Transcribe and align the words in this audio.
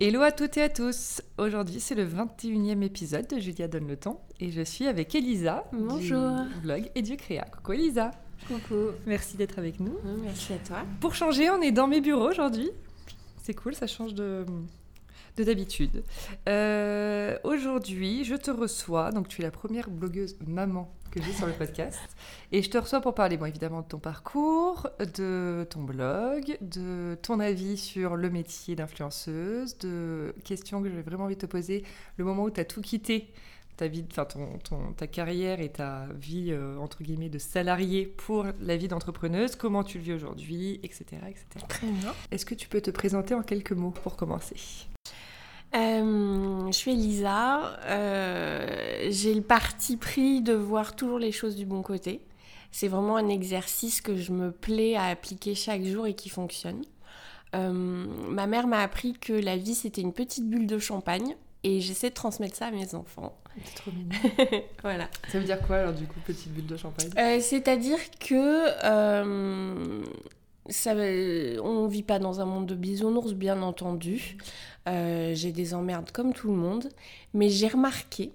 Hello 0.00 0.22
à 0.22 0.32
toutes 0.32 0.56
et 0.56 0.62
à 0.62 0.68
tous 0.68 1.22
Aujourd'hui 1.38 1.80
c'est 1.80 1.94
le 1.94 2.04
21e 2.04 2.82
épisode 2.82 3.26
de 3.28 3.38
Julia 3.38 3.68
Donne 3.68 3.86
le 3.86 3.96
temps 3.96 4.20
et 4.40 4.50
je 4.50 4.62
suis 4.62 4.86
avec 4.86 5.14
Elisa 5.14 5.64
Bonjour. 5.72 6.30
du 6.42 6.60
vlog 6.62 6.90
et 6.94 7.02
du 7.02 7.16
créa. 7.16 7.44
Coucou 7.44 7.72
Elisa 7.74 8.10
Coucou. 8.48 8.90
Merci 9.06 9.36
d'être 9.36 9.58
avec 9.58 9.80
nous. 9.80 9.96
Merci 10.22 10.52
à 10.52 10.58
toi. 10.58 10.78
Pour 11.00 11.14
changer, 11.14 11.48
on 11.50 11.62
est 11.62 11.72
dans 11.72 11.86
mes 11.86 12.00
bureaux 12.00 12.28
aujourd'hui. 12.28 12.70
C'est 13.42 13.54
cool, 13.54 13.74
ça 13.74 13.86
change 13.86 14.14
de 14.14 14.44
de 15.36 15.44
d'habitude. 15.44 16.04
Euh, 16.48 17.36
aujourd'hui, 17.42 18.24
je 18.24 18.34
te 18.36 18.50
reçois, 18.50 19.10
donc 19.10 19.28
tu 19.28 19.40
es 19.40 19.44
la 19.44 19.50
première 19.50 19.90
blogueuse 19.90 20.36
maman 20.46 20.92
que 21.14 21.22
j'ai 21.22 21.32
sur 21.32 21.46
le 21.46 21.52
podcast, 21.52 21.98
et 22.52 22.60
je 22.62 22.68
te 22.70 22.76
reçois 22.78 23.00
pour 23.00 23.14
parler, 23.14 23.36
bon, 23.36 23.46
évidemment, 23.46 23.82
de 23.82 23.86
ton 23.86 23.98
parcours, 23.98 24.88
de 25.16 25.66
ton 25.70 25.82
blog, 25.82 26.58
de 26.60 27.16
ton 27.22 27.38
avis 27.40 27.76
sur 27.76 28.16
le 28.16 28.28
métier 28.30 28.74
d'influenceuse, 28.76 29.78
de 29.78 30.34
questions 30.44 30.82
que 30.82 30.88
j'avais 30.88 31.02
vraiment 31.02 31.24
envie 31.24 31.36
de 31.36 31.40
te 31.40 31.46
poser, 31.46 31.84
le 32.16 32.24
moment 32.24 32.42
où 32.44 32.50
tu 32.50 32.60
as 32.60 32.64
tout 32.64 32.80
quitté, 32.80 33.32
ta 33.76 33.88
vie, 33.88 34.04
enfin 34.10 34.24
ton, 34.24 34.58
ton- 34.58 34.92
ta 34.92 35.06
carrière 35.08 35.60
et 35.60 35.68
ta 35.68 36.06
vie 36.14 36.52
euh, 36.52 36.76
entre 36.78 37.02
guillemets 37.02 37.28
de 37.28 37.38
salarié 37.38 38.06
pour 38.06 38.46
la 38.60 38.76
vie 38.76 38.86
d'entrepreneuse, 38.86 39.56
comment 39.56 39.82
tu 39.82 39.98
le 39.98 40.04
vis 40.04 40.12
aujourd'hui, 40.12 40.78
etc., 40.84 41.04
etc. 41.28 41.44
Très 41.68 41.86
bien. 41.88 42.12
Est-ce 42.30 42.46
que 42.46 42.54
tu 42.54 42.68
peux 42.68 42.80
te 42.80 42.92
présenter 42.92 43.34
en 43.34 43.42
quelques 43.42 43.72
mots 43.72 43.90
pour 43.90 44.14
commencer? 44.16 44.54
Euh, 45.74 46.66
je 46.66 46.72
suis 46.72 46.92
Elisa. 46.92 47.78
Euh, 47.86 49.08
J'ai 49.10 49.34
le 49.34 49.42
parti 49.42 49.96
pris 49.96 50.40
de 50.40 50.52
voir 50.52 50.94
toujours 50.96 51.18
les 51.18 51.32
choses 51.32 51.56
du 51.56 51.66
bon 51.66 51.82
côté. 51.82 52.20
C'est 52.70 52.88
vraiment 52.88 53.16
un 53.16 53.28
exercice 53.28 54.00
que 54.00 54.16
je 54.16 54.32
me 54.32 54.50
plais 54.50 54.96
à 54.96 55.04
appliquer 55.04 55.54
chaque 55.54 55.84
jour 55.84 56.06
et 56.06 56.14
qui 56.14 56.28
fonctionne. 56.28 56.82
Euh, 57.54 58.06
ma 58.28 58.46
mère 58.46 58.66
m'a 58.66 58.80
appris 58.80 59.12
que 59.12 59.32
la 59.32 59.56
vie 59.56 59.76
c'était 59.76 60.00
une 60.00 60.12
petite 60.12 60.48
bulle 60.48 60.66
de 60.66 60.78
champagne 60.78 61.36
et 61.62 61.80
j'essaie 61.80 62.10
de 62.10 62.14
transmettre 62.14 62.56
ça 62.56 62.66
à 62.66 62.70
mes 62.72 62.96
enfants. 62.96 63.36
C'est 63.64 63.74
trop 63.76 63.92
mignon. 63.92 64.62
voilà. 64.82 65.08
Ça 65.28 65.38
veut 65.38 65.44
dire 65.44 65.60
quoi 65.60 65.76
alors 65.76 65.92
du 65.92 66.04
coup, 66.06 66.18
petite 66.26 66.52
bulle 66.52 66.66
de 66.66 66.76
champagne? 66.76 67.10
Euh, 67.16 67.38
C'est-à-dire 67.40 67.98
que 68.18 68.84
va- 70.94 71.62
on 71.62 71.86
vit 71.86 72.02
pas 72.02 72.18
dans 72.18 72.40
un 72.40 72.44
monde 72.46 72.66
de 72.66 72.74
bisounours, 72.74 73.34
bien 73.34 73.62
entendu. 73.62 74.36
Euh, 74.88 75.34
J'ai 75.34 75.52
des 75.52 75.74
emmerdes 75.74 76.10
comme 76.10 76.32
tout 76.32 76.48
le 76.48 76.56
monde, 76.56 76.88
mais 77.34 77.48
j'ai 77.48 77.68
remarqué 77.68 78.32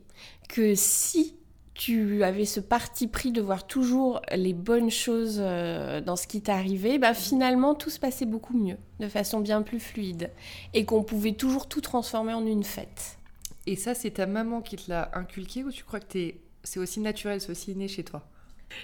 que 0.47 0.75
si 0.75 1.35
tu 1.73 2.23
avais 2.23 2.45
ce 2.45 2.59
parti 2.59 3.07
pris 3.07 3.31
de 3.31 3.41
voir 3.41 3.65
toujours 3.65 4.21
les 4.35 4.53
bonnes 4.53 4.89
choses 4.91 5.37
euh, 5.39 6.01
dans 6.01 6.15
ce 6.17 6.27
qui 6.27 6.41
t'arrivait, 6.41 6.97
bah 6.99 7.13
finalement 7.13 7.73
tout 7.73 7.89
se 7.89 7.99
passait 7.99 8.25
beaucoup 8.25 8.57
mieux, 8.57 8.77
de 8.99 9.07
façon 9.07 9.39
bien 9.39 9.61
plus 9.61 9.79
fluide, 9.79 10.29
et 10.73 10.85
qu'on 10.85 11.03
pouvait 11.03 11.33
toujours 11.33 11.67
tout 11.69 11.79
transformer 11.81 12.33
en 12.33 12.45
une 12.45 12.63
fête. 12.65 13.17
Et 13.65 13.75
ça, 13.77 13.95
c'est 13.95 14.11
ta 14.11 14.25
maman 14.25 14.61
qui 14.61 14.75
te 14.77 14.89
l'a 14.89 15.09
inculqué 15.13 15.63
ou 15.63 15.71
tu 15.71 15.83
crois 15.83 15.99
que 16.01 16.33
c'est 16.63 16.79
aussi 16.79 16.99
naturel, 16.99 17.39
c'est 17.41 17.51
aussi 17.51 17.71
inné 17.71 17.87
chez 17.87 18.03
toi? 18.03 18.23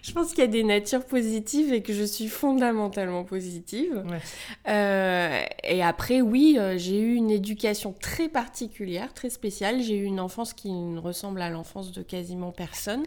Je 0.02 0.12
pense 0.12 0.30
qu'il 0.30 0.40
y 0.40 0.44
a 0.44 0.48
des 0.48 0.64
natures 0.64 1.06
positives 1.06 1.74
et 1.74 1.82
que 1.82 1.94
je 1.94 2.04
suis 2.04 2.28
fondamentalement 2.28 3.24
positive. 3.24 4.04
Ouais. 4.08 4.20
Euh, 4.68 5.44
et 5.64 5.84
après, 5.84 6.22
oui, 6.22 6.58
euh, 6.58 6.78
j'ai 6.78 7.00
eu 7.00 7.16
une 7.16 7.32
éducation 7.32 7.94
très 8.00 8.30
particulière, 8.30 9.14
très 9.14 9.30
spéciale. 9.30 9.82
J'ai 9.82 9.98
eu 9.98 10.04
une 10.04 10.20
enfance 10.20 10.54
qui 10.54 10.72
ne 10.72 11.00
ressemble 11.00 11.42
à 11.42 11.50
l'enfance 11.50 11.92
de 11.92 12.02
quasiment 12.02 12.52
personne. 12.52 13.04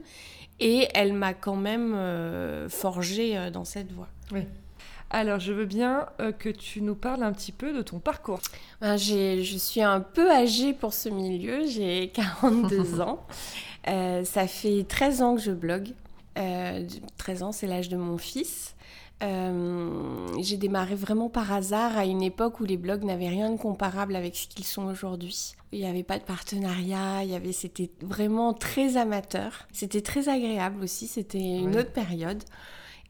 Et 0.60 0.88
elle 0.94 1.12
m'a 1.12 1.34
quand 1.34 1.56
même 1.56 1.94
euh, 1.94 2.68
forgée 2.68 3.50
dans 3.52 3.64
cette 3.64 3.92
voie. 3.92 4.08
Alors, 5.10 5.40
je 5.40 5.52
veux 5.52 5.64
bien 5.64 6.06
euh, 6.20 6.32
que 6.32 6.50
tu 6.50 6.82
nous 6.82 6.94
parles 6.94 7.22
un 7.22 7.32
petit 7.32 7.52
peu 7.52 7.72
de 7.72 7.80
ton 7.80 7.98
parcours. 7.98 8.40
Ben, 8.80 8.96
je 8.96 9.56
suis 9.58 9.80
un 9.80 10.00
peu 10.00 10.30
âgée 10.30 10.74
pour 10.74 10.92
ce 10.92 11.08
milieu, 11.08 11.66
j'ai 11.66 12.08
42 12.14 13.00
ans. 13.00 13.24
Euh, 13.88 14.24
ça 14.24 14.46
fait 14.46 14.84
13 14.86 15.22
ans 15.22 15.34
que 15.36 15.40
je 15.40 15.52
blogue. 15.52 15.88
Euh, 16.38 16.86
13 17.16 17.42
ans, 17.42 17.52
c'est 17.52 17.66
l'âge 17.66 17.88
de 17.88 17.96
mon 17.96 18.16
fils. 18.18 18.74
Euh, 19.22 20.28
j'ai 20.40 20.56
démarré 20.56 20.94
vraiment 20.94 21.28
par 21.28 21.52
hasard 21.52 21.98
à 21.98 22.04
une 22.04 22.22
époque 22.22 22.60
où 22.60 22.64
les 22.64 22.76
blogs 22.76 23.02
n'avaient 23.02 23.28
rien 23.28 23.50
de 23.50 23.56
comparable 23.58 24.14
avec 24.14 24.36
ce 24.36 24.46
qu'ils 24.46 24.64
sont 24.64 24.84
aujourd'hui. 24.84 25.54
Il 25.72 25.80
n'y 25.80 25.86
avait 25.86 26.04
pas 26.04 26.18
de 26.18 26.24
partenariat, 26.24 27.24
il 27.24 27.30
y 27.30 27.34
avait, 27.34 27.52
c'était 27.52 27.90
vraiment 28.00 28.54
très 28.54 28.96
amateur. 28.96 29.66
C'était 29.72 30.02
très 30.02 30.28
agréable 30.28 30.84
aussi, 30.84 31.08
c'était 31.08 31.38
une 31.40 31.70
Ouais. 31.74 31.80
autre 31.80 31.92
période. 31.92 32.42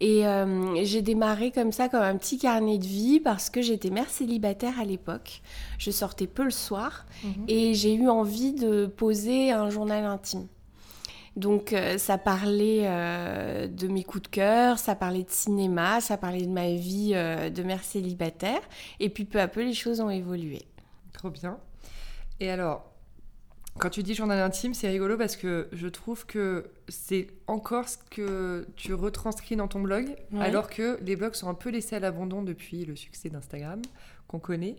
Et 0.00 0.26
euh, 0.26 0.82
j'ai 0.84 1.02
démarré 1.02 1.50
comme 1.50 1.72
ça, 1.72 1.88
comme 1.88 2.02
un 2.02 2.16
petit 2.16 2.38
carnet 2.38 2.78
de 2.78 2.86
vie, 2.86 3.20
parce 3.20 3.50
que 3.50 3.60
j'étais 3.60 3.90
mère 3.90 4.08
célibataire 4.08 4.78
à 4.80 4.84
l'époque. 4.84 5.42
Je 5.76 5.90
sortais 5.90 6.28
peu 6.28 6.44
le 6.44 6.50
soir 6.52 7.04
et 7.48 7.74
j'ai 7.74 7.94
eu 7.94 8.08
envie 8.08 8.52
de 8.52 8.86
poser 8.86 9.50
un 9.50 9.68
journal 9.70 10.04
intime. 10.04 10.46
Donc 11.38 11.72
euh, 11.72 11.98
ça 11.98 12.18
parlait 12.18 12.82
euh, 12.82 13.68
de 13.68 13.86
mes 13.86 14.02
coups 14.02 14.24
de 14.24 14.28
cœur, 14.28 14.76
ça 14.80 14.96
parlait 14.96 15.22
de 15.22 15.30
cinéma, 15.30 16.00
ça 16.00 16.16
parlait 16.16 16.42
de 16.42 16.50
ma 16.50 16.72
vie 16.72 17.12
euh, 17.14 17.48
de 17.48 17.62
mère 17.62 17.84
célibataire. 17.84 18.60
Et 18.98 19.08
puis 19.08 19.24
peu 19.24 19.40
à 19.40 19.46
peu, 19.46 19.62
les 19.62 19.72
choses 19.72 20.00
ont 20.00 20.10
évolué. 20.10 20.62
Trop 21.12 21.30
bien. 21.30 21.58
Et 22.40 22.50
alors, 22.50 22.90
quand 23.78 23.88
tu 23.88 24.02
dis 24.02 24.14
journal 24.14 24.40
intime, 24.40 24.74
c'est 24.74 24.88
rigolo 24.88 25.16
parce 25.16 25.36
que 25.36 25.68
je 25.70 25.86
trouve 25.86 26.26
que 26.26 26.72
c'est 26.88 27.28
encore 27.46 27.88
ce 27.88 27.98
que 28.10 28.66
tu 28.74 28.92
retranscris 28.92 29.54
dans 29.54 29.68
ton 29.68 29.80
blog, 29.80 30.16
Ouais. 30.32 30.44
alors 30.44 30.68
que 30.68 30.98
les 31.02 31.14
blogs 31.14 31.34
sont 31.34 31.48
un 31.48 31.54
peu 31.54 31.70
laissés 31.70 31.94
à 31.94 32.00
l'abandon 32.00 32.42
depuis 32.42 32.84
le 32.84 32.96
succès 32.96 33.28
d'Instagram 33.28 33.80
qu'on 34.26 34.40
connaît. 34.40 34.74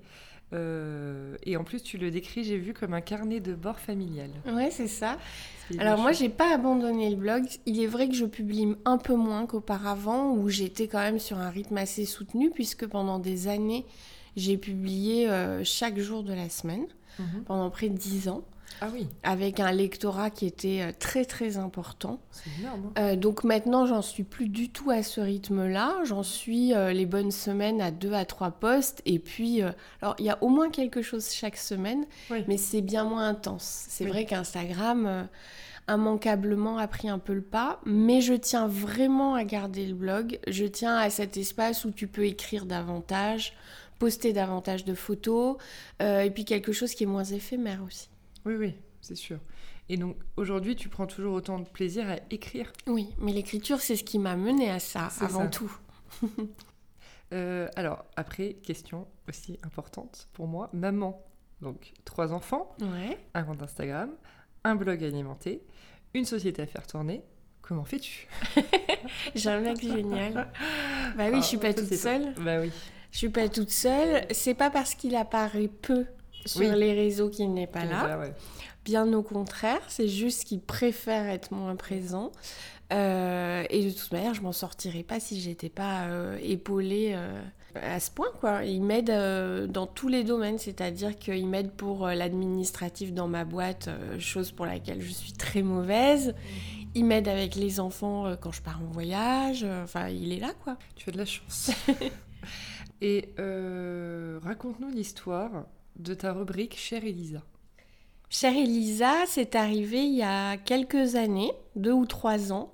Euh, 0.54 1.36
et 1.44 1.58
en 1.58 1.64
plus, 1.64 1.84
tu 1.84 1.98
le 1.98 2.10
décris, 2.12 2.44
j'ai 2.44 2.58
vu, 2.58 2.74
comme 2.74 2.94
un 2.94 3.02
carnet 3.02 3.40
de 3.40 3.54
bord 3.54 3.80
familial. 3.80 4.30
Ouais, 4.48 4.72
c'est 4.72 4.88
ça. 4.88 5.18
Alors 5.78 6.00
moi, 6.00 6.12
j'ai 6.12 6.30
pas 6.30 6.54
abandonné 6.56 7.10
le 7.12 7.16
blog. 7.16 7.46
Il 7.68 7.80
est 7.82 7.88
vrai 7.88 8.08
que 8.10 8.16
je 8.16 8.26
publie 8.26 8.76
un 8.86 8.98
peu 8.98 9.16
moins 9.16 9.46
qu'auparavant, 9.46 10.32
où 10.34 10.50
j'étais 10.50 10.88
quand 10.88 11.00
même 11.00 11.20
sur 11.20 11.38
un 11.38 11.50
rythme 11.52 11.78
assez 11.78 12.06
soutenu, 12.06 12.50
puisque 12.50 12.88
pendant 12.88 13.20
des 13.20 13.48
années, 13.48 13.86
j'ai 14.36 14.58
publié 14.58 15.30
euh, 15.30 15.64
chaque 15.64 16.00
jour 16.00 16.24
de 16.24 16.34
la 16.34 16.50
semaine, 16.50 16.86
Mhm. 17.20 17.44
pendant 17.46 17.70
près 17.70 17.90
de 17.90 17.98
10 17.98 18.30
ans, 18.30 18.44
Ah 18.82 18.88
oui, 18.94 19.08
avec 19.24 19.60
un 19.60 19.72
lectorat 19.72 20.30
qui 20.30 20.46
était 20.46 20.82
euh, 20.82 20.92
très 20.98 21.26
très 21.26 21.58
important. 21.58 22.20
c'est 22.32 22.50
énorme. 22.62 22.94
hein. 22.96 23.02
Euh, 23.12 23.16
donc 23.16 23.44
maintenant, 23.44 23.86
j'en 23.86 24.02
suis 24.02 24.24
plus 24.24 24.48
du 24.48 24.70
tout 24.70 24.90
à 24.90 25.04
ce 25.04 25.20
rythme-là. 25.22 25.98
J'en 26.06 26.24
suis 26.24 26.74
euh, 26.74 26.94
les 26.94 27.06
bonnes 27.06 27.32
semaines 27.32 27.82
à 27.82 27.92
deux 27.92 28.14
à 28.14 28.24
trois 28.26 28.52
posts. 28.52 29.02
Et 29.06 29.20
puis, 29.20 29.62
euh, 29.62 29.72
alors 30.02 30.16
il 30.20 30.26
y 30.26 30.30
a 30.30 30.38
au 30.42 30.48
moins 30.48 30.70
quelque 30.70 31.02
chose 31.02 31.30
chaque 31.32 31.58
semaine, 31.58 32.06
Oui. 32.32 32.46
mais 32.48 32.58
c'est 32.58 32.82
bien 32.82 33.04
moins 33.04 33.28
intense. 33.28 33.86
C'est 33.90 34.06
Oui. 34.06 34.12
vrai 34.12 34.26
qu'Instagram, 34.26 35.28
immanquablement, 35.90 36.78
a 36.78 36.88
pris 36.88 37.10
un 37.10 37.20
peu 37.20 37.34
le 37.34 37.42
pas. 37.42 37.80
Mais 37.86 38.22
je 38.22 38.34
tiens 38.34 38.68
vraiment 38.68 39.36
à 39.36 39.44
garder 39.44 39.86
le 39.88 39.96
blog. 39.96 40.40
Je 40.48 40.66
tiens 40.66 40.96
à 40.96 41.10
cet 41.10 41.36
espace 41.38 41.86
où 41.86 41.92
tu 41.92 42.08
peux 42.08 42.26
écrire 42.26 42.66
davantage, 42.66 43.54
poster 43.98 44.32
davantage 44.32 44.86
de 44.86 44.94
photos, 44.94 45.58
euh, 46.02 46.22
et 46.22 46.30
puis 46.32 46.46
quelque 46.46 46.72
chose 46.72 46.94
qui 46.94 47.04
est 47.04 47.08
moins 47.08 47.26
éphémère 47.26 47.82
aussi. 47.86 48.08
Oui, 48.46 48.56
oui, 48.56 48.76
c'est 49.02 49.16
sûr. 49.16 49.40
Et 49.90 49.98
donc, 49.98 50.18
aujourd'hui, 50.38 50.76
tu 50.76 50.88
prends 50.90 51.08
toujours 51.08 51.34
autant 51.34 51.60
de 51.60 51.68
plaisir 51.68 52.10
à 52.10 52.18
écrire? 52.30 52.72
Oui, 52.88 53.10
mais 53.20 53.32
l'écriture, 53.34 53.80
c'est 53.82 53.96
ce 53.96 54.04
qui 54.04 54.20
m'a 54.20 54.36
mené 54.36 54.70
à 54.70 54.80
ça, 54.80 55.10
avant 55.22 55.44
ça. 55.44 55.48
tout. 55.48 55.72
Euh, 57.32 57.68
alors, 57.76 58.06
après, 58.16 58.54
question 58.54 59.08
aussi 59.28 59.60
importante 59.64 60.28
pour 60.34 60.48
moi. 60.48 60.70
Maman, 60.74 61.24
donc 61.62 61.94
trois 62.04 62.34
enfants, 62.34 62.76
Ouais. 62.82 63.20
un 63.36 63.44
compte 63.44 63.62
Instagram, 63.62 64.10
un 64.64 64.76
blog 64.76 65.04
alimenté, 65.04 65.62
une 66.16 66.26
société 66.26 66.64
à 66.64 66.66
faire 66.66 66.88
tourner. 66.88 67.22
Comment 67.62 67.86
fais-tu? 67.86 68.28
J'ai 69.36 69.52
un 69.52 69.60
mec 69.62 69.80
génial. 69.80 70.52
Bah 71.16 71.26
oui, 71.32 71.38
je 71.42 71.46
suis 71.46 71.58
Ah, 71.58 71.68
pas 71.68 71.74
toute 71.76 71.94
seule. 71.94 72.34
Bah 72.44 72.60
oui. 72.62 72.72
Je 73.12 73.18
suis 73.20 73.30
pas 73.30 73.48
toute 73.48 73.70
seule. 73.70 74.26
C'est 74.32 74.56
pas 74.56 74.72
parce 74.72 74.96
qu'il 74.96 75.16
apparaît 75.16 75.68
peu 75.68 76.08
sur 76.46 76.62
Oui. 76.62 76.72
les 76.80 76.94
réseaux 76.94 77.30
qu'il 77.30 77.54
n'est 77.54 77.68
pas 77.68 77.86
là. 77.86 78.18
Ouais. 78.20 78.34
Bien 78.86 79.12
au 79.14 79.22
contraire, 79.24 79.82
c'est 79.88 80.08
juste 80.08 80.46
qu'il 80.46 80.62
préfère 80.62 81.28
être 81.28 81.52
moins 81.54 81.76
présent. 81.76 82.32
Euh, 82.92 83.64
et 83.70 83.86
de 83.86 83.92
toute 83.92 84.12
manière, 84.12 84.34
je 84.34 84.42
m'en 84.42 84.52
sortirais 84.52 85.04
pas 85.04 85.20
si 85.20 85.40
j'étais 85.40 85.70
pas 85.70 86.06
euh, 86.08 86.40
épaulée 86.42 87.12
euh, 87.14 87.40
à 87.76 88.00
ce 88.00 88.10
point, 88.10 88.30
quoi. 88.40 88.64
Il 88.66 88.82
m'aide 88.82 89.12
euh, 89.12 89.68
dans 89.68 89.86
tous 89.86 90.08
les 90.08 90.24
domaines, 90.24 90.58
c'est-à-dire 90.58 91.16
qu'il 91.20 91.48
m'aide 91.48 91.72
pour 91.72 92.08
l'administratif 92.08 93.14
dans 93.14 93.28
ma 93.28 93.46
boîte, 93.46 93.90
chose 94.18 94.52
pour 94.52 94.66
laquelle 94.66 95.02
je 95.02 95.12
suis 95.12 95.34
très 95.34 95.62
mauvaise. 95.62 96.34
Il 96.96 97.06
m'aide 97.06 97.28
avec 97.28 97.54
les 97.54 97.80
enfants 97.80 98.36
quand 98.42 98.52
je 98.52 98.64
pars 98.64 98.80
en 98.82 98.92
voyage. 98.92 99.64
Enfin, 99.84 100.08
il 100.08 100.34
est 100.34 100.40
là, 100.40 100.54
quoi. 100.64 100.78
Tu 100.96 101.10
as 101.10 101.14
de 101.14 101.18
la 101.20 101.26
chance. 101.26 101.70
Et 103.02 103.30
raconte-nous 103.38 104.90
l'histoire 104.90 105.52
de 106.00 106.14
ta 106.14 106.34
rubrique 106.34 106.78
Chère 106.78 107.04
Elisa. 107.06 107.44
Chère 108.30 108.56
Elisa, 108.56 109.26
c'est 109.28 109.56
arrivé 109.56 110.04
il 110.04 110.16
y 110.16 110.24
a 110.24 110.58
quelques 110.58 111.16
années, 111.16 111.52
deux 111.76 111.92
ou 111.92 112.06
trois 112.06 112.52
ans. 112.54 112.72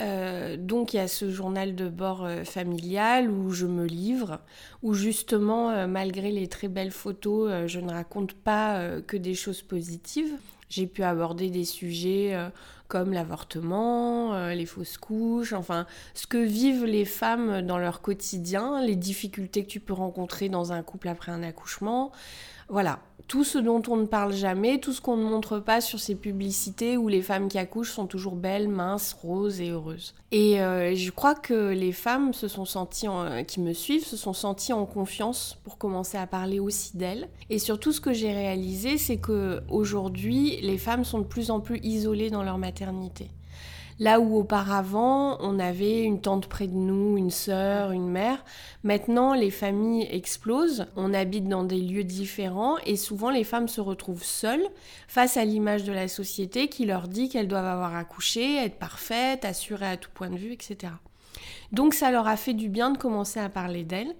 Euh, 0.00 0.56
donc 0.56 0.94
il 0.94 0.96
y 0.96 1.00
a 1.00 1.08
ce 1.08 1.30
journal 1.30 1.74
de 1.74 1.88
bord 1.88 2.24
euh, 2.24 2.44
familial 2.44 3.30
où 3.30 3.50
je 3.50 3.66
me 3.66 3.84
livre, 3.84 4.40
où 4.82 4.94
justement, 4.94 5.70
euh, 5.70 5.86
malgré 5.86 6.30
les 6.30 6.48
très 6.48 6.68
belles 6.68 6.90
photos, 6.90 7.66
je 7.66 7.80
ne 7.80 7.90
raconte 7.90 8.32
pas 8.32 9.00
que 9.06 9.16
des 9.16 9.34
choses 9.34 9.62
positives. 9.62 10.32
J'ai 10.68 10.86
pu 10.86 11.02
aborder 11.02 11.50
des 11.50 11.64
sujets 11.64 12.32
comme 12.86 13.12
l'avortement, 13.12 14.50
les 14.50 14.66
fausses 14.66 14.98
couches, 14.98 15.52
enfin 15.52 15.84
ce 16.14 16.28
que 16.28 16.38
vivent 16.38 16.84
les 16.84 17.04
femmes 17.04 17.62
dans 17.62 17.78
leur 17.78 18.00
quotidien, 18.00 18.80
les 18.80 18.94
difficultés 18.94 19.64
que 19.64 19.70
tu 19.70 19.80
peux 19.80 19.92
rencontrer 19.92 20.48
dans 20.48 20.72
un 20.72 20.82
couple 20.84 21.08
après 21.08 21.32
un 21.32 21.42
accouchement. 21.42 22.12
Voilà, 22.70 23.00
tout 23.26 23.42
ce 23.42 23.58
dont 23.58 23.82
on 23.88 23.96
ne 23.96 24.06
parle 24.06 24.32
jamais, 24.32 24.78
tout 24.78 24.92
ce 24.92 25.00
qu'on 25.00 25.16
ne 25.16 25.24
montre 25.24 25.58
pas 25.58 25.80
sur 25.80 25.98
ces 25.98 26.14
publicités 26.14 26.96
où 26.96 27.08
les 27.08 27.20
femmes 27.20 27.48
qui 27.48 27.58
accouchent 27.58 27.90
sont 27.90 28.06
toujours 28.06 28.36
belles, 28.36 28.68
minces, 28.68 29.12
roses 29.12 29.60
et 29.60 29.70
heureuses. 29.70 30.14
Et 30.30 30.60
euh, 30.60 30.94
je 30.94 31.10
crois 31.10 31.34
que 31.34 31.70
les 31.72 31.90
femmes 31.90 32.32
senties, 32.32 33.08
qui 33.48 33.60
me 33.60 33.72
suivent, 33.72 34.06
se 34.06 34.16
sont 34.16 34.32
senties 34.32 34.72
en 34.72 34.86
confiance 34.86 35.58
pour 35.64 35.78
commencer 35.78 36.16
à 36.16 36.28
parler 36.28 36.60
aussi 36.60 36.96
d'elles. 36.96 37.28
Et 37.50 37.58
surtout, 37.58 37.90
ce 37.90 38.00
que 38.00 38.12
j'ai 38.12 38.32
réalisé, 38.32 38.98
c'est 38.98 39.18
que 39.18 39.60
aujourd'hui, 39.68 40.60
les 40.62 40.78
femmes 40.78 41.04
sont 41.04 41.18
de 41.18 41.24
plus 41.24 41.50
en 41.50 41.58
plus 41.58 41.80
isolées 41.82 42.30
dans 42.30 42.44
leur 42.44 42.58
maternité. 42.58 43.30
Là 44.00 44.18
où 44.18 44.38
auparavant, 44.38 45.36
on 45.40 45.58
avait 45.58 46.02
une 46.02 46.22
tante 46.22 46.46
près 46.46 46.66
de 46.66 46.74
nous, 46.74 47.18
une 47.18 47.30
sœur, 47.30 47.92
une 47.92 48.08
mère, 48.08 48.42
maintenant 48.82 49.34
les 49.34 49.50
familles 49.50 50.08
explosent, 50.10 50.86
on 50.96 51.12
habite 51.12 51.48
dans 51.48 51.64
des 51.64 51.82
lieux 51.82 52.02
différents 52.02 52.78
et 52.86 52.96
souvent 52.96 53.28
les 53.28 53.44
femmes 53.44 53.68
se 53.68 53.82
retrouvent 53.82 54.24
seules 54.24 54.66
face 55.06 55.36
à 55.36 55.44
l'image 55.44 55.84
de 55.84 55.92
la 55.92 56.08
société 56.08 56.68
qui 56.68 56.86
leur 56.86 57.08
dit 57.08 57.28
qu'elles 57.28 57.46
doivent 57.46 57.66
avoir 57.66 57.94
accouché, 57.94 58.56
être 58.56 58.78
parfaites, 58.78 59.44
assurées 59.44 59.90
à 59.90 59.96
tout 59.98 60.10
point 60.14 60.30
de 60.30 60.38
vue, 60.38 60.54
etc. 60.54 60.94
Donc 61.70 61.92
ça 61.92 62.10
leur 62.10 62.26
a 62.26 62.38
fait 62.38 62.54
du 62.54 62.70
bien 62.70 62.90
de 62.90 62.98
commencer 62.98 63.38
à 63.38 63.50
parler 63.50 63.84
d'elles. 63.84 64.14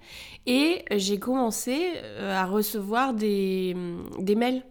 Et 0.45 0.85
j'ai 0.91 1.17
commencé 1.19 1.93
euh, 1.95 2.39
à 2.39 2.45
recevoir 2.45 3.15
des, 3.15 3.75
des 4.19 4.35
mails 4.35 4.63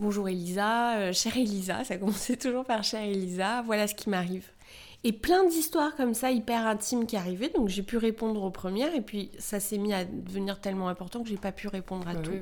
Bonjour 0.00 0.28
Elisa, 0.28 0.96
euh, 0.96 1.12
chère 1.12 1.36
Elisa, 1.36 1.84
ça 1.84 1.96
commençait 1.96 2.36
toujours 2.36 2.64
par 2.64 2.82
chère 2.82 3.04
Elisa, 3.04 3.62
voilà 3.62 3.86
ce 3.86 3.94
qui 3.94 4.10
m'arrive. 4.10 4.50
Et 5.04 5.12
plein 5.12 5.46
d'histoires 5.46 5.94
comme 5.94 6.14
ça, 6.14 6.32
hyper 6.32 6.66
intimes 6.66 7.06
qui 7.06 7.16
arrivaient, 7.16 7.50
donc 7.50 7.68
j'ai 7.68 7.84
pu 7.84 7.96
répondre 7.96 8.42
aux 8.42 8.50
premières, 8.50 8.92
et 8.94 9.02
puis 9.02 9.30
ça 9.38 9.60
s'est 9.60 9.78
mis 9.78 9.92
à 9.92 10.04
devenir 10.04 10.60
tellement 10.60 10.88
important 10.88 11.22
que 11.22 11.28
j'ai 11.28 11.36
pas 11.36 11.52
pu 11.52 11.68
répondre 11.68 12.08
à 12.08 12.14
bah 12.14 12.20
tout. 12.20 12.32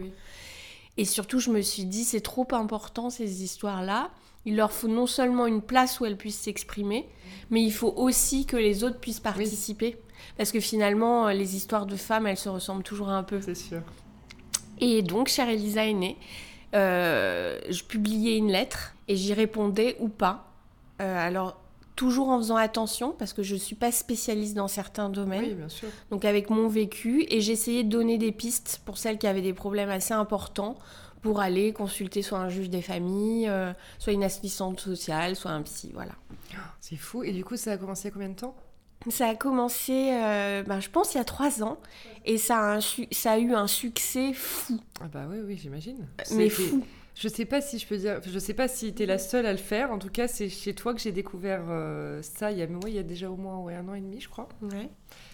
Et 0.97 1.05
surtout, 1.05 1.41
je 1.41 1.51
me 1.51 1.61
suis 1.61 1.85
dit, 1.85 2.05
c'est 2.05 2.21
trop 2.21 2.47
important 2.53 3.11
ces 3.11 3.43
histoires-là. 3.43 4.11
Il 4.45 4.57
leur 4.57 4.73
faut 4.73 4.89
non 4.89 5.07
seulement 5.07 5.47
une 5.47 5.63
place 5.63 6.01
où 6.01 6.07
elles 6.07 6.17
puissent 6.17 6.41
s'exprimer, 6.41 7.07
mais 7.51 7.63
il 7.63 7.73
faut 7.73 7.93
aussi 7.97 8.47
que 8.47 8.57
les 8.57 8.83
autres 8.83 8.99
puissent 8.99 9.21
participer. 9.21 9.99
Parce 10.39 10.53
que 10.53 10.61
finalement, 10.61 11.29
les 11.29 11.57
histoires 11.57 11.87
de 11.87 11.97
femmes, 11.97 12.27
elles 12.27 12.37
se 12.39 12.49
ressemblent 12.49 12.83
toujours 12.83 13.09
un 13.09 13.23
peu. 13.23 13.41
C'est 13.41 13.55
sûr. 13.55 13.83
Et 14.81 15.03
donc, 15.03 15.29
chère 15.29 15.49
Elisa 15.49 15.87
est 15.87 15.93
née. 15.93 16.17
Euh, 16.75 17.59
je 17.69 17.83
publiais 17.85 18.37
une 18.37 18.51
lettre 18.51 18.95
et 19.09 19.17
j'y 19.17 19.35
répondais 19.35 19.97
ou 20.01 20.09
pas. 20.09 20.49
Euh, 21.01 21.27
alors, 21.27 21.59
toujours 21.97 22.29
en 22.29 22.39
faisant 22.39 22.57
attention 22.57 23.15
parce 23.19 23.33
que 23.33 23.43
je 23.43 23.55
ne 23.55 23.59
suis 23.59 23.75
pas 23.75 23.93
spécialiste 23.93 24.55
dans 24.55 24.69
certains 24.69 25.09
domaines. 25.09 25.45
Oui, 25.45 25.55
bien 25.55 25.69
sûr. 25.69 25.89
Donc, 26.11 26.25
avec 26.25 26.51
mon 26.51 26.69
vécu, 26.69 27.27
et 27.29 27.41
j'essayais 27.41 27.85
de 27.85 27.91
donner 27.91 28.19
des 28.19 28.33
pistes 28.33 28.81
pour 28.85 28.99
celles 28.99 29.19
qui 29.19 29.27
avaient 29.27 29.43
des 29.43 29.53
problèmes 29.53 29.91
assez 29.91 30.15
importants 30.15 30.77
pour 31.21 31.41
aller 31.41 31.73
consulter 31.73 32.21
soit 32.21 32.39
un 32.39 32.49
juge 32.49 32.69
des 32.69 32.83
familles, 32.83 33.49
euh, 33.49 33.73
soit 33.99 34.13
une 34.13 34.25
assistante 34.25 34.81
sociale, 34.81 35.37
soit 35.37 35.53
un 35.53 35.63
psy, 35.63 35.91
voilà. 35.95 36.13
C'est 36.81 36.97
fou. 36.97 37.23
Et 37.23 37.33
du 37.33 37.45
coup, 37.45 37.57
ça 37.57 37.73
a 37.73 37.77
commencé 37.77 38.09
a 38.09 38.11
combien 38.11 38.31
de 38.31 38.35
temps? 38.35 38.57
Ça 39.09 39.29
a 39.29 39.35
commencé, 39.35 40.11
euh, 40.13 40.63
ben, 40.63 40.81
je 40.81 40.91
pense, 40.91 41.15
il 41.15 41.19
y 41.19 41.21
a 41.21 41.25
trois 41.25 41.63
ans. 41.63 41.79
Et 42.25 42.39
ça 42.39 42.75
a, 42.75 42.81
ça 42.81 43.33
a 43.33 43.39
eu 43.39 43.53
un 43.53 43.67
succès 43.67 44.33
fou. 44.33 44.81
Ah 45.01 45.09
bah 45.13 45.27
oui, 45.29 45.39
oui, 45.45 45.59
j'imagine. 45.61 46.07
Mais 46.33 46.49
fou. 46.49 46.85
Je 47.15 47.29
sais 47.29 47.45
pas 47.45 47.61
si 47.61 47.79
je 47.79 47.87
peux 47.87 47.99
dire, 47.99 48.21
je 48.25 48.39
sais 48.39 48.55
pas 48.55 48.69
si 48.69 48.95
tu 48.95 49.03
es 49.03 49.07
la 49.07 49.19
seule 49.19 49.45
à 49.45 49.53
le 49.53 49.59
faire. 49.59 49.93
En 49.93 49.99
tout 49.99 50.09
cas, 50.09 50.29
c'est 50.29 50.49
chez 50.49 50.75
toi 50.75 50.95
que 50.95 51.01
j'ai 51.01 51.13
découvert 51.13 51.65
euh, 51.69 52.23
ça 52.23 52.51
il 52.53 52.59
y, 52.59 52.63
a, 52.63 52.67
il 52.87 52.95
y 52.95 52.99
a 52.99 53.03
déjà 53.03 53.31
au 53.31 53.37
moins 53.37 53.59
ouais, 53.59 53.75
un 53.75 53.87
an 53.89 53.95
et 53.95 54.01
demi, 54.01 54.21
je 54.21 54.29
crois, 54.29 54.49
ouais. 54.63 54.89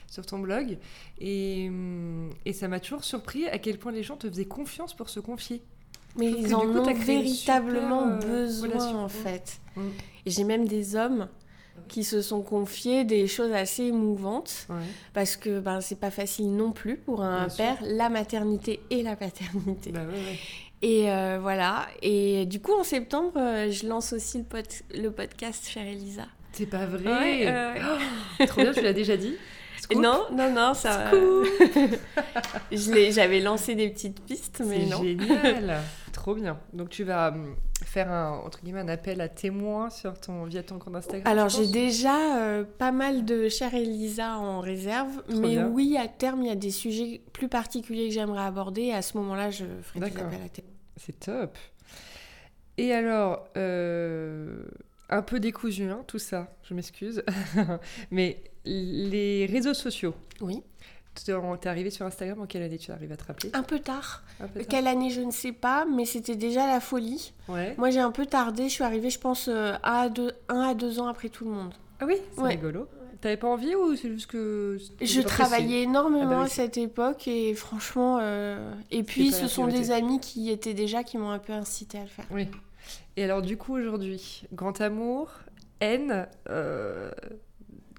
sur 0.09 0.27
ton 0.27 0.41
blog. 0.41 0.79
Et, 1.21 1.67
hum, 1.69 2.31
et 2.45 2.53
ça 2.53 2.67
m'a 2.67 2.81
toujours 2.81 3.05
surpris 3.05 3.47
à 3.47 3.59
quel 3.59 3.79
point 3.79 3.93
les 3.93 4.03
gens 4.03 4.17
te 4.17 4.29
faisaient 4.29 4.45
confiance 4.45 4.95
pour 4.95 5.09
se 5.09 5.21
confier. 5.21 5.63
Mais 6.17 6.31
ils 6.31 6.55
en 6.55 6.63
ont 6.63 6.95
véritablement 6.95 8.09
euh, 8.09 8.19
besoin, 8.19 8.95
en 8.97 9.09
fait. 9.09 9.61
Mm. 9.77 9.83
J'ai 10.27 10.45
même 10.45 10.67
des 10.67 10.97
hommes 10.97 11.29
qui 11.89 12.05
se 12.05 12.23
sont 12.23 12.43
confiés 12.43 13.05
des 13.05 13.27
choses 13.27 13.53
assez 13.53 13.85
émouvantes 13.85 14.67
parce 15.15 15.37
que 15.37 15.61
ben, 15.61 15.81
c'est 15.81 15.99
pas 15.99 16.11
facile 16.11 16.55
non 16.55 16.73
plus 16.73 16.97
pour 16.97 17.23
un 17.23 17.49
père, 17.49 17.77
la 17.83 18.09
maternité 18.09 18.81
et 18.91 19.03
la 19.03 19.17
paternité. 19.17 19.93
Bah 19.93 20.01
et 20.81 21.11
euh, 21.11 21.39
voilà. 21.41 21.87
Et 22.03 22.47
du 22.47 22.61
coup, 22.61 22.73
en 22.73 22.85
septembre, 22.85 23.33
euh, 23.37 23.71
je 23.71 23.87
lance 23.87 24.13
aussi 24.13 24.39
le, 24.39 25.03
le 25.03 25.11
podcast 25.11 25.69
Chère 25.69 25.87
Elisa. 25.87 26.27
C'est 26.53 26.67
pas 26.67 26.87
vrai 26.87 27.77
oh, 28.41 28.45
Trop 28.47 28.63
bien, 28.63 28.73
tu 28.73 28.81
l'as 28.81 28.93
déjà 28.93 29.17
dit 29.17 29.35
Non, 29.95 30.27
non, 30.33 30.53
non, 30.53 30.75
ça. 30.75 31.11
J'avais 32.73 33.41
lancé 33.41 33.75
des 33.75 33.89
petites 33.89 34.21
pistes, 34.21 34.63
mais 34.65 34.87
non. 34.87 35.03
Génial, 35.03 35.81
trop 36.19 36.35
bien. 36.35 36.59
Donc 36.73 36.89
tu 36.89 37.05
vas 37.05 37.29
hum, 37.29 37.55
faire 37.85 38.11
un, 38.11 38.33
entre 38.45 38.61
guillemets, 38.63 38.81
un 38.81 38.89
appel 38.89 39.21
à 39.21 39.29
témoins 39.29 39.89
sur 39.89 40.19
ton, 40.21 40.45
via 40.45 40.65
ton 40.65 40.79
compte 40.79 40.97
Instagram 40.97 41.31
Alors 41.31 41.49
j'ai 41.49 41.67
déjà 41.67 42.39
euh, 42.39 42.65
pas 42.65 42.91
mal 42.91 43.25
de 43.25 43.49
chère 43.49 43.75
Elisa 43.75 44.37
en 44.37 44.61
réserve, 44.61 45.23
mais 45.29 45.63
oui, 45.63 45.97
à 45.97 46.09
terme, 46.09 46.43
il 46.43 46.49
y 46.49 46.51
a 46.51 46.57
des 46.57 46.73
sujets 46.73 47.21
plus 47.33 47.49
particuliers 47.49 48.09
que 48.09 48.15
j'aimerais 48.15 48.45
aborder 48.45 48.83
et 48.83 48.95
à 48.95 49.03
ce 49.03 49.17
moment-là, 49.19 49.51
je 49.51 49.65
ferai 49.83 50.11
des 50.11 50.17
appels 50.19 50.43
à 50.45 50.49
témoins. 50.49 50.73
C'est 50.97 51.21
top. 51.21 51.57
Et 52.77 52.93
alors, 52.93 53.49
euh, 53.57 54.65
un 55.09 55.23
peu 55.23 55.39
décousu, 55.39 55.85
hein, 55.85 56.03
tout 56.09 56.19
ça, 56.19 56.53
je 56.65 56.75
m'excuse, 56.75 57.23
mais 58.11 58.43
les 58.65 59.47
réseaux 59.47 59.75
sociaux. 59.75 60.15
Oui. 60.41 60.63
T'es 61.25 61.69
arrivé 61.69 61.91
sur 61.91 62.07
Instagram 62.07 62.41
en 62.41 62.47
quelle 62.47 62.63
année 62.63 62.79
tu 62.79 62.91
arrives 62.91 63.13
à 63.13 63.17
te 63.17 63.25
rappeler? 63.25 63.51
Un 63.55 63.63
peu, 63.63 63.79
tard. 63.79 64.23
Quelle 64.69 64.87
année, 64.87 65.11
je 65.11 65.21
ne 65.21 65.31
sais 65.31 65.53
pas, 65.53 65.85
mais 65.85 66.05
c'était 66.05 66.37
déjà 66.37 66.67
la 66.67 66.81
folie. 66.81 67.33
Moi, 67.77 67.91
j'ai 67.91 68.01
un 68.01 68.13
peu 68.13 68.27
tardé. 68.27 68.65
Je 68.65 68.75
suis 68.75 68.85
arrivée, 68.85 69.11
je 69.11 69.19
pense, 69.19 69.49
euh, 69.49 69.75
à 69.83 70.09
deux, 70.09 70.33
un 70.49 70.61
à 70.61 70.75
deux 70.75 71.01
ans 71.01 71.09
après 71.09 71.29
tout 71.29 71.45
le 71.45 71.51
monde. 71.51 71.75
Ah 72.01 72.07
oui 72.07 72.17
C'est 72.35 72.43
rigolo. 72.43 72.89
T'avais 73.21 73.37
pas 73.37 73.49
envie 73.49 73.75
ou 73.75 73.97
c'est 73.97 74.11
juste 74.11 74.29
que... 74.29 74.79
Je 75.01 75.21
travaillais 75.21 75.83
énormément 75.83 76.31
ah 76.31 76.37
bah 76.37 76.43
à 76.43 76.49
cette 76.49 76.79
époque 76.79 77.27
et 77.27 77.53
franchement... 77.55 78.19
Euh, 78.21 78.73
et 78.93 79.03
puis 79.03 79.33
ce 79.33 79.49
sont 79.49 79.67
des 79.67 79.91
amis 79.91 80.21
qui 80.21 80.51
étaient 80.51 80.75
déjà, 80.75 81.03
qui 81.03 81.19
m'ont 81.19 81.31
un 81.31 81.41
peu 81.41 81.53
incité 81.53 81.99
à 81.99 82.03
le 82.03 82.09
faire. 82.09 82.27
Oui. 82.31 82.47
Et 83.17 83.25
alors 83.25 83.43
du 83.43 83.57
coup 83.57 83.77
aujourd'hui, 83.77 84.45
grand 84.53 84.81
amour, 84.81 85.33
haine, 85.81 86.29
euh, 86.49 87.11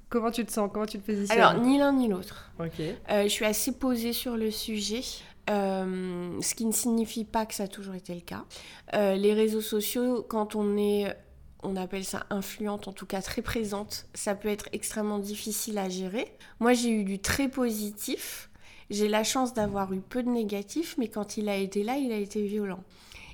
Comment 0.10 0.32
tu 0.32 0.46
te 0.46 0.51
sens? 0.51 0.70
Comment 0.74 0.86
tu 0.86 1.00
te 1.00 1.06
positionnes? 1.06 1.39
Alors, 1.39 1.62
ni 1.62 1.78
l'un 1.78 1.94
ni 1.94 2.08
l'autre. 2.08 2.51
Ok. 2.60 2.80
Euh, 2.80 3.24
je 3.24 3.28
suis 3.28 3.46
assez 3.46 3.72
posée 3.72 4.13
sur 4.13 4.38
le 4.38 4.51
sujet. 4.51 5.01
Euh, 5.50 6.39
ce 6.42 6.54
qui 6.54 6.66
ne 6.66 6.72
signifie 6.72 7.25
pas 7.25 7.46
que 7.46 7.56
ça 7.56 7.63
a 7.63 7.68
toujours 7.68 7.96
été 7.96 8.13
le 8.13 8.22
cas. 8.22 8.46
Euh, 8.94 9.16
les 9.16 9.34
réseaux 9.34 9.62
sociaux, 9.62 10.24
quand 10.28 10.56
on 10.56 10.78
est, 10.78 11.16
on 11.63 11.75
appelle 11.75 12.06
ça 12.06 12.25
influente, 12.30 12.88
en 12.88 12.94
tout 12.94 13.08
cas 13.08 13.22
très 13.22 13.42
présente, 13.42 14.06
ça 14.13 14.36
peut 14.36 14.50
être 14.50 14.70
extrêmement 14.74 15.20
difficile 15.20 15.78
à 15.78 15.89
gérer. 15.89 16.32
Moi, 16.60 16.74
j'ai 16.74 16.92
eu 16.92 17.04
du 17.04 17.20
très 17.20 17.48
positif. 17.48 18.50
J'ai 18.92 19.08
la 19.08 19.24
chance 19.24 19.54
d'avoir 19.54 19.94
eu 19.94 20.01
peu 20.01 20.24
de 20.24 20.30
négatif, 20.30 20.96
mais 20.98 21.08
quand 21.08 21.38
il 21.38 21.50
a 21.50 21.56
été 21.56 21.84
là, 21.84 21.98
il 21.98 22.12
a 22.12 22.18
été 22.18 22.44
violent. 22.44 22.84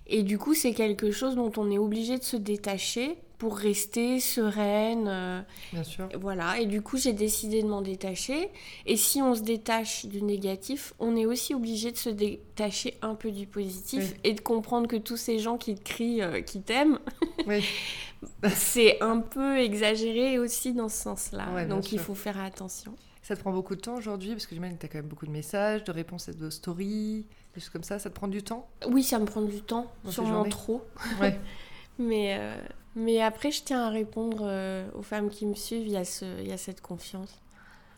Et 0.07 0.23
du 0.23 0.37
coup, 0.37 0.53
c'est 0.53 0.73
quelque 0.73 1.11
chose 1.11 1.35
dont 1.35 1.51
on 1.57 1.71
est 1.71 1.77
obligé 1.77 2.17
de 2.17 2.23
se 2.23 2.37
détacher 2.37 3.17
pour 3.37 3.57
rester 3.57 4.19
sereine. 4.19 5.07
Euh, 5.07 5.41
Bien 5.73 5.83
sûr. 5.83 6.09
Voilà, 6.19 6.59
et 6.59 6.65
du 6.65 6.81
coup 6.81 6.97
j'ai 6.97 7.13
décidé 7.13 7.61
de 7.61 7.67
m'en 7.67 7.81
détacher. 7.81 8.49
Et 8.85 8.97
si 8.97 9.21
on 9.21 9.35
se 9.35 9.41
détache 9.41 10.05
du 10.05 10.21
négatif, 10.21 10.93
on 10.99 11.15
est 11.15 11.25
aussi 11.25 11.53
obligé 11.53 11.91
de 11.91 11.97
se 11.97 12.09
détacher 12.09 12.97
un 13.01 13.15
peu 13.15 13.31
du 13.31 13.47
positif 13.47 14.13
et 14.23 14.33
de 14.33 14.41
comprendre 14.41 14.87
que 14.87 14.95
tous 14.95 15.17
ces 15.17 15.39
gens 15.39 15.57
qui 15.57 15.75
te 15.75 15.83
crient, 15.83 16.21
euh, 16.21 16.41
qui 16.41 16.61
t'aiment, 16.61 16.99
c'est 18.53 19.01
un 19.01 19.19
peu 19.19 19.59
exagéré 19.59 20.39
aussi 20.39 20.73
dans 20.73 20.89
ce 20.89 21.03
sens-là. 21.03 21.65
Donc 21.65 21.91
il 21.91 21.99
faut 21.99 22.15
faire 22.15 22.39
attention. 22.39 22.95
Ça 23.21 23.35
te 23.35 23.41
prend 23.41 23.51
beaucoup 23.51 23.75
de 23.75 23.81
temps 23.81 23.95
aujourd'hui 23.95 24.33
Parce 24.33 24.45
que 24.45 24.53
j'imagine 24.53 24.77
que 24.77 24.81
tu 24.81 24.85
as 24.85 24.89
quand 24.89 24.99
même 24.99 25.07
beaucoup 25.07 25.25
de 25.25 25.31
messages, 25.31 25.83
de 25.83 25.91
réponses 25.91 26.29
à 26.29 26.33
de 26.33 26.49
stories, 26.51 27.25
comme 27.71 27.83
ça. 27.83 27.99
Ça 27.99 28.09
te 28.09 28.15
prend 28.15 28.27
du 28.27 28.43
temps? 28.43 28.67
Oui, 28.87 29.03
ça 29.03 29.19
me 29.19 29.25
prend 29.25 29.41
du 29.41 29.61
temps, 29.61 29.91
Dans 30.03 30.11
sûrement 30.11 30.43
trop. 30.45 30.85
Ouais. 31.19 31.39
Mais, 31.97 32.35
euh, 32.37 32.53
mais 32.95 33.21
après, 33.21 33.51
je 33.51 33.63
tiens 33.63 33.83
à 33.85 33.89
répondre 33.89 34.39
euh, 34.41 34.85
aux 34.95 35.01
femmes 35.01 35.29
qui 35.29 35.45
me 35.45 35.53
suivent, 35.55 35.87
il 35.87 35.93
y, 35.93 35.97
a 35.97 36.03
ce, 36.03 36.25
il 36.41 36.47
y 36.47 36.51
a 36.51 36.57
cette 36.57 36.81
confiance. 36.81 37.39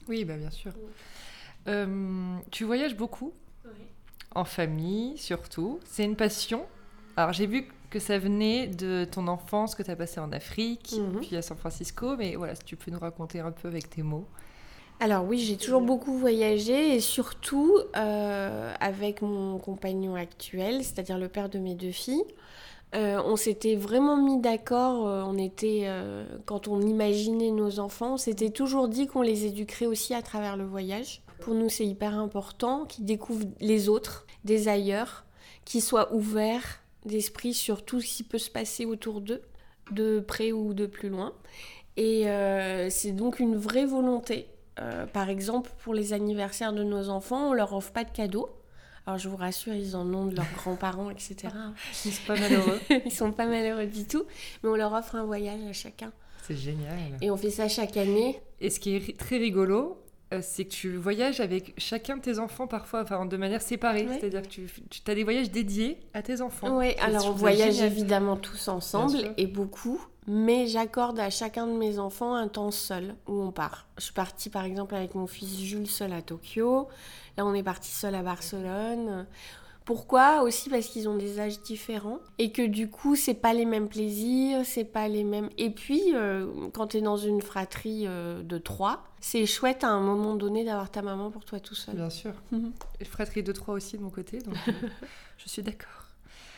Oui, 0.08 0.24
bah 0.24 0.36
bien 0.38 0.52
sûr. 0.52 0.72
Euh, 1.68 2.36
tu 2.52 2.64
voyages 2.64 2.96
beaucoup? 2.96 3.34
En 4.36 4.46
famille, 4.46 5.18
surtout. 5.18 5.80
C'est 5.86 6.04
une 6.06 6.16
passion? 6.16 6.66
Alors, 7.16 7.34
j'ai 7.34 7.48
vu 7.48 7.68
que 7.90 8.00
ça 8.00 8.20
venait 8.20 8.68
de 8.68 9.08
ton 9.10 9.28
enfance 9.28 9.74
que 9.74 9.82
tu 9.82 9.90
as 9.90 9.96
passé 9.96 10.20
en 10.20 10.32
Afrique, 10.32 10.94
Mhm. 10.96 11.22
puis 11.22 11.36
à 11.36 11.42
San 11.42 11.58
Francisco. 11.58 12.16
Mais 12.18 12.36
voilà, 12.36 12.54
si 12.54 12.64
tu 12.64 12.76
peux 12.76 12.92
nous 12.92 13.00
raconter 13.00 13.40
un 13.40 13.52
peu 13.52 13.68
avec 13.68 13.90
tes 13.90 14.04
mots. 14.04 14.28
Alors 15.00 15.26
oui, 15.26 15.38
j'ai 15.38 15.58
toujours 15.58 15.82
beaucoup 15.82 16.18
voyagé 16.18 16.96
et 16.96 17.00
surtout 17.00 17.78
euh, 17.96 18.74
avec 18.80 19.22
mon 19.22 19.60
compagnon 19.60 20.16
actuel, 20.16 20.84
c'est-à-dire 20.84 21.20
le 21.20 21.28
père 21.28 21.50
de 21.50 21.60
mes 21.60 21.76
deux 21.76 21.92
filles. 21.92 22.24
Euh, 22.96 23.22
on 23.24 23.36
s'était 23.36 23.76
vraiment 23.76 24.18
mis 24.18 24.42
d'accord, 24.42 25.08
euh, 25.08 25.22
on 25.24 25.38
était, 25.38 25.88
quand 26.46 26.68
on 26.68 26.82
imaginait 26.82 27.52
nos 27.52 27.80
enfants, 27.80 28.14
on 28.14 28.18
s'était 28.18 28.50
toujours 28.50 28.88
dit 28.88 29.06
qu'on 29.06 29.22
les 29.22 29.46
éduquerait 29.46 29.86
aussi 29.86 30.16
à 30.16 30.24
travers 30.24 30.58
le 30.58 30.66
voyage. 30.66 31.22
Pour 31.42 31.54
nous, 31.54 31.70
c'est 31.70 31.86
hyper 31.86 32.18
important 32.18 32.86
qu'ils 32.86 33.06
découvrent 33.06 33.46
les 33.60 33.90
autres, 33.90 34.26
des 34.46 34.68
ailleurs, 34.68 35.26
qu'ils 35.64 35.84
soient 35.84 36.12
ouverts 36.12 36.80
d'esprit 37.06 37.54
sur 37.54 37.86
tout 37.86 38.02
ce 38.02 38.08
qui 38.08 38.24
peut 38.24 38.40
se 38.40 38.50
passer 38.50 38.86
autour 38.86 39.22
d'eux, 39.22 39.44
de 39.92 40.20
près 40.20 40.52
ou 40.52 40.74
de 40.74 40.88
plus 40.88 41.10
loin. 41.10 41.34
Et 41.98 42.26
c'est 42.90 43.12
donc 43.12 43.40
une 43.40 43.56
vraie 43.56 43.86
volonté. 43.86 44.48
Euh, 44.80 45.06
par 45.06 45.30
exemple, 45.30 45.72
pour 45.80 45.94
les 45.94 46.14
anniversaires 46.14 46.74
de 46.74 46.84
nos 46.84 47.10
enfants, 47.10 47.50
on 47.50 47.54
leur 47.54 47.74
offre 47.74 47.92
pas 47.92 48.04
de 48.04 48.12
cadeaux. 48.12 48.50
Alors 49.06 49.18
je 49.18 49.30
vous 49.30 49.38
rassure, 49.38 49.74
ils 49.74 49.96
en 49.96 50.14
ont 50.14 50.26
de 50.26 50.36
leurs 50.36 50.52
grands-parents, 50.58 51.10
etc. 51.10 51.54
Ils 52.06 52.12
sont 52.12 52.26
pas 52.28 52.40
malheureux. 52.40 52.80
ils 53.06 53.12
sont 53.12 53.32
pas 53.32 53.46
malheureux 53.46 53.88
du 53.88 54.06
tout, 54.06 54.26
mais 54.62 54.70
on 54.70 54.76
leur 54.76 54.94
offre 54.94 55.16
un 55.16 55.24
voyage 55.24 55.62
à 55.70 55.74
chacun. 55.74 56.12
C'est 56.44 56.58
génial. 56.58 56.98
Et 57.22 57.32
on 57.32 57.38
fait 57.38 57.50
ça 57.50 57.68
chaque 57.68 57.98
année. 57.98 58.40
Et 58.60 58.70
ce 58.70 58.80
qui 58.80 58.96
est 58.96 59.18
très 59.18 59.38
rigolo, 59.38 60.02
euh, 60.34 60.40
c'est 60.42 60.66
que 60.66 60.72
tu 60.72 60.98
voyages 60.98 61.40
avec 61.40 61.74
chacun 61.78 62.18
de 62.18 62.22
tes 62.22 62.38
enfants 62.38 62.68
parfois, 62.68 63.02
enfin 63.02 63.26
de 63.26 63.38
manière 63.38 63.62
séparée. 63.62 64.06
Ouais. 64.06 64.20
C'est-à-dire 64.20 64.42
que 64.42 64.48
tu, 64.48 64.68
tu 64.90 65.02
as 65.10 65.16
des 65.16 65.24
voyages 65.24 65.52
dédiés 65.52 66.00
à 66.14 66.22
tes 66.22 66.42
enfants. 66.42 66.78
Oui, 66.78 66.96
alors 67.00 67.28
on 67.28 67.32
voyage 67.32 67.82
évidemment 67.82 68.36
tous 68.36 68.68
ensemble 68.68 69.34
et 69.38 69.48
beaucoup, 69.48 70.02
mais 70.28 70.68
j'accorde 70.68 71.20
à 71.20 71.30
chacun 71.30 71.68
de 71.68 71.72
mes 71.72 72.00
enfants 72.00 72.36
un 72.36 72.48
temps 72.48 72.72
seul 72.72 73.16
où 73.28 73.42
on 73.42 73.52
part. 73.52 73.88
Je 73.98 74.04
suis 74.04 74.14
partie 74.14 74.50
par 74.50 74.66
exemple 74.66 74.94
avec 74.96 75.16
mon 75.16 75.26
fils 75.26 75.60
Jules 75.60 75.88
seul 75.88 76.14
à 76.14 76.22
Tokyo. 76.22 76.88
Là, 77.38 77.46
on 77.46 77.54
est 77.54 77.64
parti 77.64 77.90
seul 77.90 78.14
à 78.14 78.24
Barcelone. 78.24 79.26
Pourquoi? 79.86 80.42
Aussi 80.42 80.70
parce 80.70 80.88
qu'ils 80.88 81.08
ont 81.08 81.16
des 81.16 81.40
âges 81.40 81.62
différents 81.62 82.20
et 82.40 82.52
que 82.52 82.62
du 82.62 82.90
coup, 82.90 83.16
c'est 83.16 83.34
pas 83.34 83.54
les 83.54 83.64
mêmes 83.64 83.88
plaisirs, 83.88 84.66
c'est 84.66 84.84
pas 84.84 85.08
les 85.08 85.24
mêmes. 85.24 85.50
Et 85.58 85.70
puis, 85.70 86.14
euh, 86.14 86.70
quand 86.74 86.88
tu 86.88 86.98
es 86.98 87.02
dans 87.02 87.16
une 87.16 87.42
fratrie 87.42 88.04
euh, 88.06 88.44
de 88.44 88.58
trois, 88.58 89.06
c'est 89.22 89.46
chouette 89.46 89.86
à 89.86 89.90
un 89.90 90.02
moment 90.02 90.36
donné 90.36 90.66
d'avoir 90.66 90.92
ta 90.92 91.02
maman 91.02 91.32
pour 91.32 91.46
toi 91.46 91.62
tout 91.62 91.74
seul. 91.76 91.96
Bien 91.96 92.10
sûr. 92.10 92.34
Mhm. 92.52 92.74
Fratrie 93.06 93.44
de 93.44 93.52
3 93.52 93.76
aussi 93.76 93.98
de 93.98 94.04
mon 94.04 94.10
côté, 94.10 94.40
donc 94.40 94.58
euh, 94.68 94.72
je 95.38 95.48
suis 95.48 95.62
d'accord. 95.62 96.06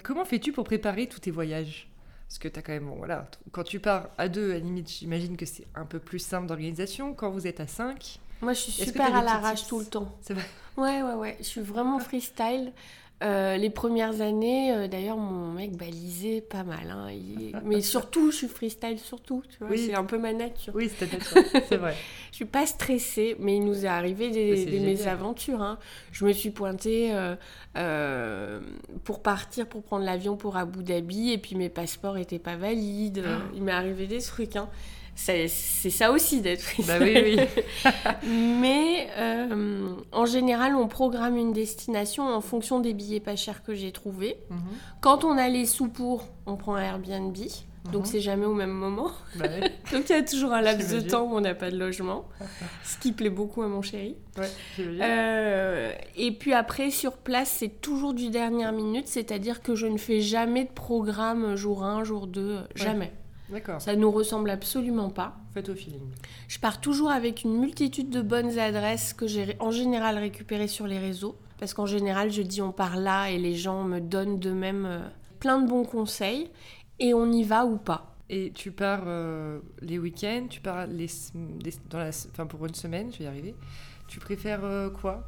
Comment 0.03 0.25
fais-tu 0.25 0.51
pour 0.51 0.63
préparer 0.63 1.07
tous 1.07 1.19
tes 1.19 1.31
voyages? 1.31 1.88
Parce 2.29 2.37
que 2.37 2.47
tu 2.47 2.59
as 2.59 2.61
quand 2.61 2.71
même, 2.73 2.85
bon, 2.85 2.95
voilà, 2.95 3.25
quand 3.51 3.63
tu 3.63 3.79
pars 3.79 4.09
à 4.19 4.29
deux, 4.29 4.51
à 4.51 4.53
la 4.53 4.59
limite, 4.59 4.87
j'imagine 4.87 5.35
que 5.35 5.47
c'est 5.47 5.65
un 5.73 5.85
peu 5.85 5.97
plus 5.99 6.19
simple 6.19 6.45
d'organisation. 6.45 7.15
Quand 7.15 7.31
vous 7.31 7.47
êtes 7.47 7.59
à 7.59 7.65
5, 7.67 8.19
Moi, 8.41 8.53
je 8.53 8.59
suis 8.59 8.71
super 8.71 9.15
à 9.15 9.23
l'arrache 9.23 9.67
tout 9.67 9.79
le 9.79 9.85
temps. 9.85 10.15
c'est 10.21 10.35
vrai. 10.35 10.45
Ouais, 10.77 11.01
ouais, 11.01 11.15
ouais. 11.15 11.37
Je 11.39 11.45
suis 11.45 11.61
vraiment 11.61 11.97
freestyle. 11.99 12.71
Euh, 13.21 13.57
les 13.57 13.69
premières 13.69 14.21
années, 14.21 14.71
euh, 14.73 14.87
d'ailleurs, 14.87 15.17
mon 15.17 15.51
mec 15.51 15.75
balisait 15.75 16.39
pas 16.39 16.63
mal. 16.63 16.89
hein. 16.89 17.09
Il- 17.11 17.53
Mais 17.65 17.81
surtout, 17.81 18.31
je 18.31 18.37
suis 18.37 18.47
freestyle, 18.47 18.97
surtout. 18.97 19.43
Tu 19.49 19.57
vois, 19.59 19.69
Oui. 19.69 19.77
c'est 19.87 19.93
un 19.93 20.05
peu 20.05 20.17
ma 20.17 20.31
nature. 20.31 20.71
Oui, 20.73 20.89
c'est 20.97 21.75
vrai. 21.77 21.95
Je 22.31 22.35
suis 22.37 22.45
pas 22.45 22.65
stressée, 22.65 23.35
mais 23.39 23.57
il 23.57 23.65
nous 23.65 23.83
est 23.85 23.89
arrivé 23.89 24.29
des, 24.29 24.79
mésaventures. 24.79 25.61
hein. 25.61 25.79
Je 26.13 26.23
me 26.23 26.31
suis 26.31 26.51
pointée 26.51 27.11
euh, 27.77 28.59
pour 29.03 29.21
partir, 29.21 29.67
pour 29.67 29.83
prendre 29.83 30.05
l'avion 30.05 30.37
pour 30.37 30.55
Abu 30.57 30.83
Dhabi, 30.83 31.31
et 31.31 31.37
puis 31.37 31.55
mes 31.55 31.69
passeports 31.69 32.17
étaient 32.17 32.39
pas 32.39 32.55
valides. 32.55 33.23
Ah. 33.25 33.39
Il 33.53 33.63
m'est 33.63 33.71
arrivé 33.73 34.07
des 34.07 34.21
trucs. 34.21 34.55
hein. 34.55 34.69
C'est 35.21 35.47
ça 35.89 36.11
aussi 36.11 36.41
d'être 36.41 36.63
bah 36.87 36.93
oui, 36.99 37.13
oui. 37.23 37.39
Mais 38.27 39.07
euh, 39.17 39.89
en 40.11 40.25
général, 40.25 40.75
on 40.75 40.87
programme 40.87 41.35
une 41.37 41.53
destination 41.53 42.23
en 42.23 42.41
fonction 42.41 42.79
des 42.79 42.93
billets 42.93 43.19
pas 43.19 43.35
chers 43.35 43.61
que 43.63 43.75
j'ai 43.75 43.91
trouvés. 43.91 44.37
Mhm. 44.49 44.59
Quand 45.01 45.23
on 45.25 45.37
a 45.37 45.49
les 45.49 45.65
sous 45.65 45.89
pour, 45.89 46.27
on 46.45 46.55
prend 46.55 46.75
un 46.75 46.81
Airbnb. 46.81 47.35
Donc 47.91 48.01
Mhm. 48.01 48.05
c'est 48.05 48.19
jamais 48.21 48.45
au 48.45 48.53
même 48.53 48.71
moment. 48.71 49.11
Bah 49.35 49.45
ouais. 49.47 49.71
Donc 49.91 50.09
il 50.09 50.13
y 50.13 50.15
a 50.15 50.23
toujours 50.23 50.53
un 50.53 50.61
laps 50.61 50.89
de 50.91 50.99
temps 51.01 51.23
où 51.23 51.35
on 51.35 51.41
n'a 51.41 51.55
pas 51.55 51.69
de 51.71 51.77
logement. 51.77 52.25
Ce 52.83 52.97
qui 52.97 53.11
plaît 53.11 53.29
beaucoup 53.29 53.61
à 53.61 53.67
mon 53.67 53.81
chéri. 53.81 54.15
Ouais. 54.37 54.49
Euh, 54.79 55.91
et 56.15 56.31
puis 56.31 56.53
après, 56.53 56.91
sur 56.91 57.13
place, 57.13 57.49
c'est 57.59 57.81
toujours 57.81 58.13
du 58.13 58.29
dernière 58.29 58.71
minute. 58.73 59.07
C'est-à-dire 59.07 59.61
que 59.61 59.75
je 59.75 59.87
ne 59.87 59.97
fais 59.97 60.21
jamais 60.21 60.65
de 60.65 60.71
programme 60.71 61.55
jour 61.55 61.83
1, 61.83 62.03
jour 62.03 62.27
2. 62.27 62.59
Jamais. 62.75 63.11
D'accord, 63.51 63.81
Ça 63.81 63.95
nous 63.95 64.11
ressemble 64.11 64.49
absolument 64.49 65.09
pas. 65.09 65.35
faites 65.53 65.69
au 65.69 65.75
feeling. 65.75 66.01
Je 66.47 66.59
pars 66.59 66.79
toujours 66.79 67.09
avec 67.09 67.43
une 67.43 67.57
multitude 67.59 68.09
de 68.09 68.21
bonnes 68.21 68.59
adresses 68.59 69.13
que 69.13 69.25
j'ai 69.27 69.55
en 69.59 69.71
général 69.71 70.17
récupérées 70.17 70.67
sur 70.67 70.85
les 70.87 70.99
réseaux. 70.99 71.35
Parce 71.59 71.73
qu'en 71.73 71.85
général, 71.85 72.31
je 72.31 72.41
dis 72.41 72.61
on 72.61 72.71
part 72.71 72.95
là 72.97 73.29
et 73.31 73.37
les 73.37 73.55
gens 73.55 73.83
me 73.83 73.99
donnent 73.99 74.39
d'eux-mêmes 74.39 74.85
euh, 74.85 74.99
plein 75.39 75.59
de 75.59 75.67
bons 75.67 75.83
conseils. 75.83 76.49
Et 76.99 77.13
on 77.13 77.31
y 77.31 77.43
va 77.43 77.65
ou 77.65 77.77
pas. 77.77 78.15
Et 78.29 78.51
tu 78.53 78.71
pars 78.71 79.03
euh, 79.07 79.59
les 79.81 79.97
week-ends, 79.97 80.45
tu 80.49 80.61
pars 80.61 80.85
les, 80.85 81.07
dans 81.89 81.97
la, 81.97 82.09
enfin 82.09 82.45
pour 82.45 82.65
une 82.65 82.75
semaine, 82.75 83.11
je 83.11 83.19
vais 83.19 83.23
y 83.23 83.27
arriver. 83.27 83.55
Tu 84.07 84.19
préfères 84.19 84.63
euh, 84.63 84.89
quoi? 84.89 85.23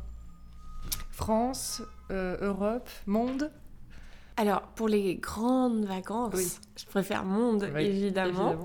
France, 1.11 1.81
euh, 2.11 2.37
Europe, 2.41 2.89
monde? 3.07 3.51
Alors, 4.41 4.62
pour 4.74 4.88
les 4.88 5.15
grandes 5.17 5.86
vacances, 5.86 6.33
Oui. 6.36 6.48
je 6.75 6.86
préfère 6.88 7.24
monde, 7.24 7.69
Oui, 7.75 7.86
évidemment. 7.86 8.55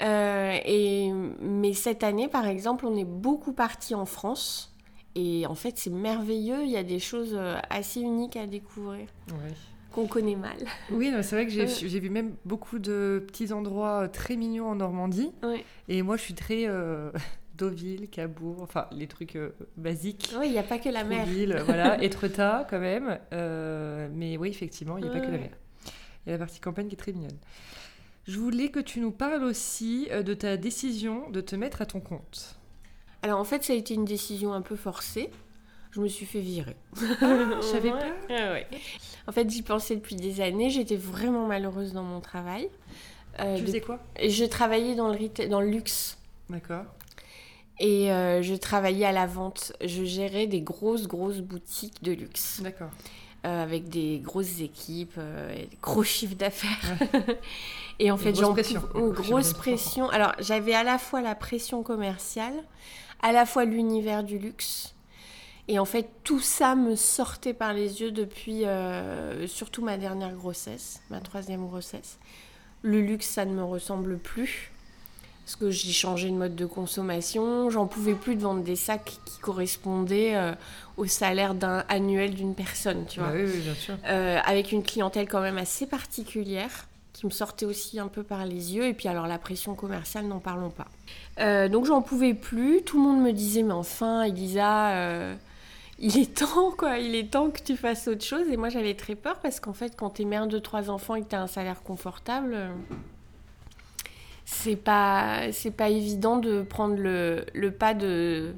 Euh, 0.00 0.56
et, 0.64 1.10
mais 1.40 1.72
cette 1.72 2.04
année, 2.04 2.28
par 2.28 2.46
exemple, 2.46 2.86
on 2.86 2.94
est 2.96 3.04
beaucoup 3.04 3.52
parti 3.52 3.96
en 3.96 4.06
France. 4.06 4.72
Et 5.16 5.44
en 5.48 5.56
fait, 5.56 5.78
c'est 5.78 5.90
merveilleux. 5.90 6.62
Il 6.62 6.70
y 6.70 6.76
a 6.76 6.84
des 6.84 7.00
choses 7.00 7.34
euh, 7.34 7.56
assez 7.70 8.00
uniques 8.00 8.36
à 8.36 8.46
découvrir 8.46 9.08
Ouais. 9.32 9.52
qu'on 9.90 10.06
connaît 10.06 10.36
mal. 10.36 10.58
Oui, 10.92 11.10
c'est 11.22 11.34
vrai 11.34 11.46
que 11.46 11.50
j'ai 11.50 11.98
vu 11.98 12.08
même 12.08 12.36
beaucoup 12.44 12.78
de 12.78 13.24
petits 13.26 13.52
endroits 13.52 14.02
euh, 14.04 14.08
très 14.08 14.36
mignons 14.36 14.68
en 14.68 14.76
Normandie. 14.76 15.32
Et 15.88 16.02
moi, 16.02 16.16
je 16.16 16.22
suis 16.22 16.34
très 16.34 16.68
euh, 16.68 17.10
Deauville, 17.56 18.08
Cabourg, 18.08 18.58
enfin 18.62 18.86
les 18.92 19.06
trucs 19.06 19.36
euh, 19.36 19.54
basiques. 19.76 20.32
Oui, 20.38 20.46
il 20.46 20.52
n'y 20.52 20.58
a 20.58 20.62
pas 20.62 20.78
que 20.78 20.88
la 20.88 21.04
mer. 21.04 21.24
Trouville, 21.24 21.62
voilà, 21.64 22.02
Étretat 22.02 22.66
quand 22.68 22.78
même. 22.80 23.18
Euh, 23.32 24.08
mais 24.12 24.36
oui, 24.36 24.48
effectivement, 24.48 24.98
il 24.98 25.04
n'y 25.04 25.10
a 25.10 25.12
pas 25.12 25.20
que 25.20 25.30
la 25.30 25.38
mer. 25.38 25.50
Il 26.26 26.30
y 26.30 26.32
a 26.32 26.32
la 26.32 26.38
partie 26.38 26.60
campagne 26.60 26.88
qui 26.88 26.94
est 26.94 26.98
très 26.98 27.12
mignonne. 27.12 27.38
Je 28.26 28.38
voulais 28.40 28.70
que 28.70 28.80
tu 28.80 29.00
nous 29.00 29.12
parles 29.12 29.44
aussi 29.44 30.08
euh, 30.10 30.22
de 30.22 30.34
ta 30.34 30.56
décision 30.56 31.30
de 31.30 31.40
te 31.40 31.54
mettre 31.54 31.80
à 31.82 31.86
ton 31.86 32.00
compte. 32.00 32.56
Alors 33.22 33.38
en 33.40 33.44
fait, 33.44 33.62
ça 33.64 33.72
a 33.72 33.76
été 33.76 33.94
une 33.94 34.04
décision 34.04 34.52
un 34.52 34.62
peu 34.62 34.76
forcée. 34.76 35.30
Je 35.92 36.00
me 36.00 36.08
suis 36.08 36.26
fait 36.26 36.40
virer. 36.40 36.76
je 36.94 37.60
savais 37.62 37.90
pas. 37.90 38.04
ouais. 38.28 38.66
En 39.26 39.32
fait, 39.32 39.48
j'y 39.48 39.62
pensais 39.62 39.96
depuis 39.96 40.14
des 40.16 40.40
années. 40.42 40.68
J'étais 40.70 40.96
vraiment 40.96 41.46
malheureuse 41.46 41.92
dans 41.94 42.02
mon 42.02 42.20
travail. 42.20 42.68
Euh, 43.40 43.54
Tu 43.56 43.62
de- 43.62 43.66
faisais 43.66 43.80
quoi? 43.80 44.00
Je 44.22 44.44
travaillais 44.44 44.94
dans 44.94 45.08
le, 45.08 45.48
dans 45.48 45.60
le 45.60 45.70
luxe. 45.70 46.18
D'accord. 46.50 46.84
Et 47.78 48.10
euh, 48.10 48.42
je 48.42 48.54
travaillais 48.54 49.04
à 49.04 49.12
la 49.12 49.26
vente. 49.26 49.72
Je 49.84 50.04
gérais 50.04 50.46
des 50.46 50.62
grosses, 50.62 51.06
grosses 51.06 51.40
boutiques 51.40 52.02
de 52.02 52.12
luxe. 52.12 52.60
D'accord. 52.62 52.90
euh, 53.44 53.62
avec 53.62 53.88
des 53.88 54.18
grosses 54.18 54.60
équipes, 54.60 55.14
euh, 55.18 55.54
et 55.54 55.66
des 55.66 55.78
gros 55.82 56.02
chiffres 56.14 56.36
d'affaires. 56.36 56.98
et 57.98 58.10
en 58.10 58.16
fait, 58.16 58.34
j'en 58.34 58.52
pression. 58.52 58.82
oh, 58.94 59.10
grosse 59.12 59.52
pression. 59.52 60.08
Alors, 60.10 60.32
j'avais 60.38 60.74
à 60.74 60.84
la 60.84 60.98
fois 60.98 61.20
la 61.20 61.34
pression 61.34 61.82
commerciale, 61.82 62.54
à 63.22 63.32
la 63.32 63.46
fois 63.46 63.64
l'univers 63.64 64.24
du 64.24 64.38
luxe. 64.38 64.94
Et 65.68 65.78
en 65.78 65.84
fait, 65.84 66.08
tout 66.22 66.40
ça 66.40 66.76
me 66.76 66.94
sortait 66.94 67.54
par 67.54 67.72
les 67.72 68.00
yeux 68.00 68.12
depuis 68.12 68.64
euh, 68.64 69.48
surtout 69.48 69.84
ma 69.84 69.98
dernière 69.98 70.32
grossesse, 70.32 71.02
ma 71.10 71.20
troisième 71.20 71.66
grossesse. 71.66 72.18
Le 72.82 73.00
luxe, 73.00 73.26
ça 73.26 73.44
ne 73.44 73.52
me 73.52 73.64
ressemble 73.64 74.18
plus. 74.18 74.70
Parce 75.46 75.54
que 75.54 75.70
j'ai 75.70 75.92
changé 75.92 76.28
de 76.28 76.34
mode 76.34 76.56
de 76.56 76.66
consommation. 76.66 77.70
J'en 77.70 77.86
pouvais 77.86 78.14
plus 78.14 78.34
de 78.34 78.42
vendre 78.42 78.64
des 78.64 78.74
sacs 78.74 79.12
qui 79.24 79.38
correspondaient 79.38 80.34
euh, 80.34 80.52
au 80.96 81.06
salaire 81.06 81.54
d'un 81.54 81.84
annuel 81.88 82.34
d'une 82.34 82.52
personne, 82.56 83.06
tu 83.06 83.20
vois. 83.20 83.28
Bah 83.28 83.34
oui, 83.36 83.44
oui, 83.54 83.60
bien 83.60 83.74
sûr. 83.74 83.94
Euh, 84.08 84.40
avec 84.44 84.72
une 84.72 84.82
clientèle 84.82 85.28
quand 85.28 85.40
même 85.40 85.56
assez 85.56 85.86
particulière 85.86 86.88
qui 87.12 87.26
me 87.26 87.30
sortait 87.30 87.64
aussi 87.64 88.00
un 88.00 88.08
peu 88.08 88.24
par 88.24 88.44
les 88.44 88.74
yeux. 88.74 88.86
Et 88.86 88.92
puis 88.92 89.06
alors 89.06 89.28
la 89.28 89.38
pression 89.38 89.76
commerciale, 89.76 90.26
n'en 90.26 90.40
parlons 90.40 90.70
pas. 90.70 90.88
Euh, 91.38 91.68
donc 91.68 91.84
j'en 91.84 92.02
pouvais 92.02 92.34
plus. 92.34 92.82
Tout 92.82 92.96
le 92.96 93.04
monde 93.04 93.22
me 93.22 93.30
disait, 93.30 93.62
mais 93.62 93.72
enfin, 93.72 94.24
Elisa, 94.24 95.30
il 96.00 96.18
est 96.18 96.38
temps, 96.38 96.72
quoi. 96.72 96.98
Il 96.98 97.14
est 97.14 97.30
temps 97.30 97.50
que 97.50 97.62
tu 97.62 97.76
fasses 97.76 98.08
autre 98.08 98.24
chose. 98.24 98.48
Et 98.50 98.56
moi, 98.56 98.68
j'avais 98.68 98.94
très 98.94 99.14
peur 99.14 99.38
parce 99.40 99.60
qu'en 99.60 99.74
fait, 99.74 99.94
quand 99.96 100.10
tu 100.10 100.22
es 100.22 100.24
mère 100.24 100.48
de 100.48 100.58
trois 100.58 100.90
enfants 100.90 101.14
et 101.14 101.22
que 101.22 101.28
tu 101.28 101.36
as 101.36 101.40
un 101.40 101.46
salaire 101.46 101.84
confortable, 101.84 102.56
c'est 104.46 104.76
pas, 104.76 105.52
c'est 105.52 105.70
pas 105.72 105.90
évident 105.90 106.38
de 106.38 106.62
prendre 106.62 106.96
le, 106.96 107.44
le 107.52 107.70
pas 107.72 107.92
de, 107.92 108.54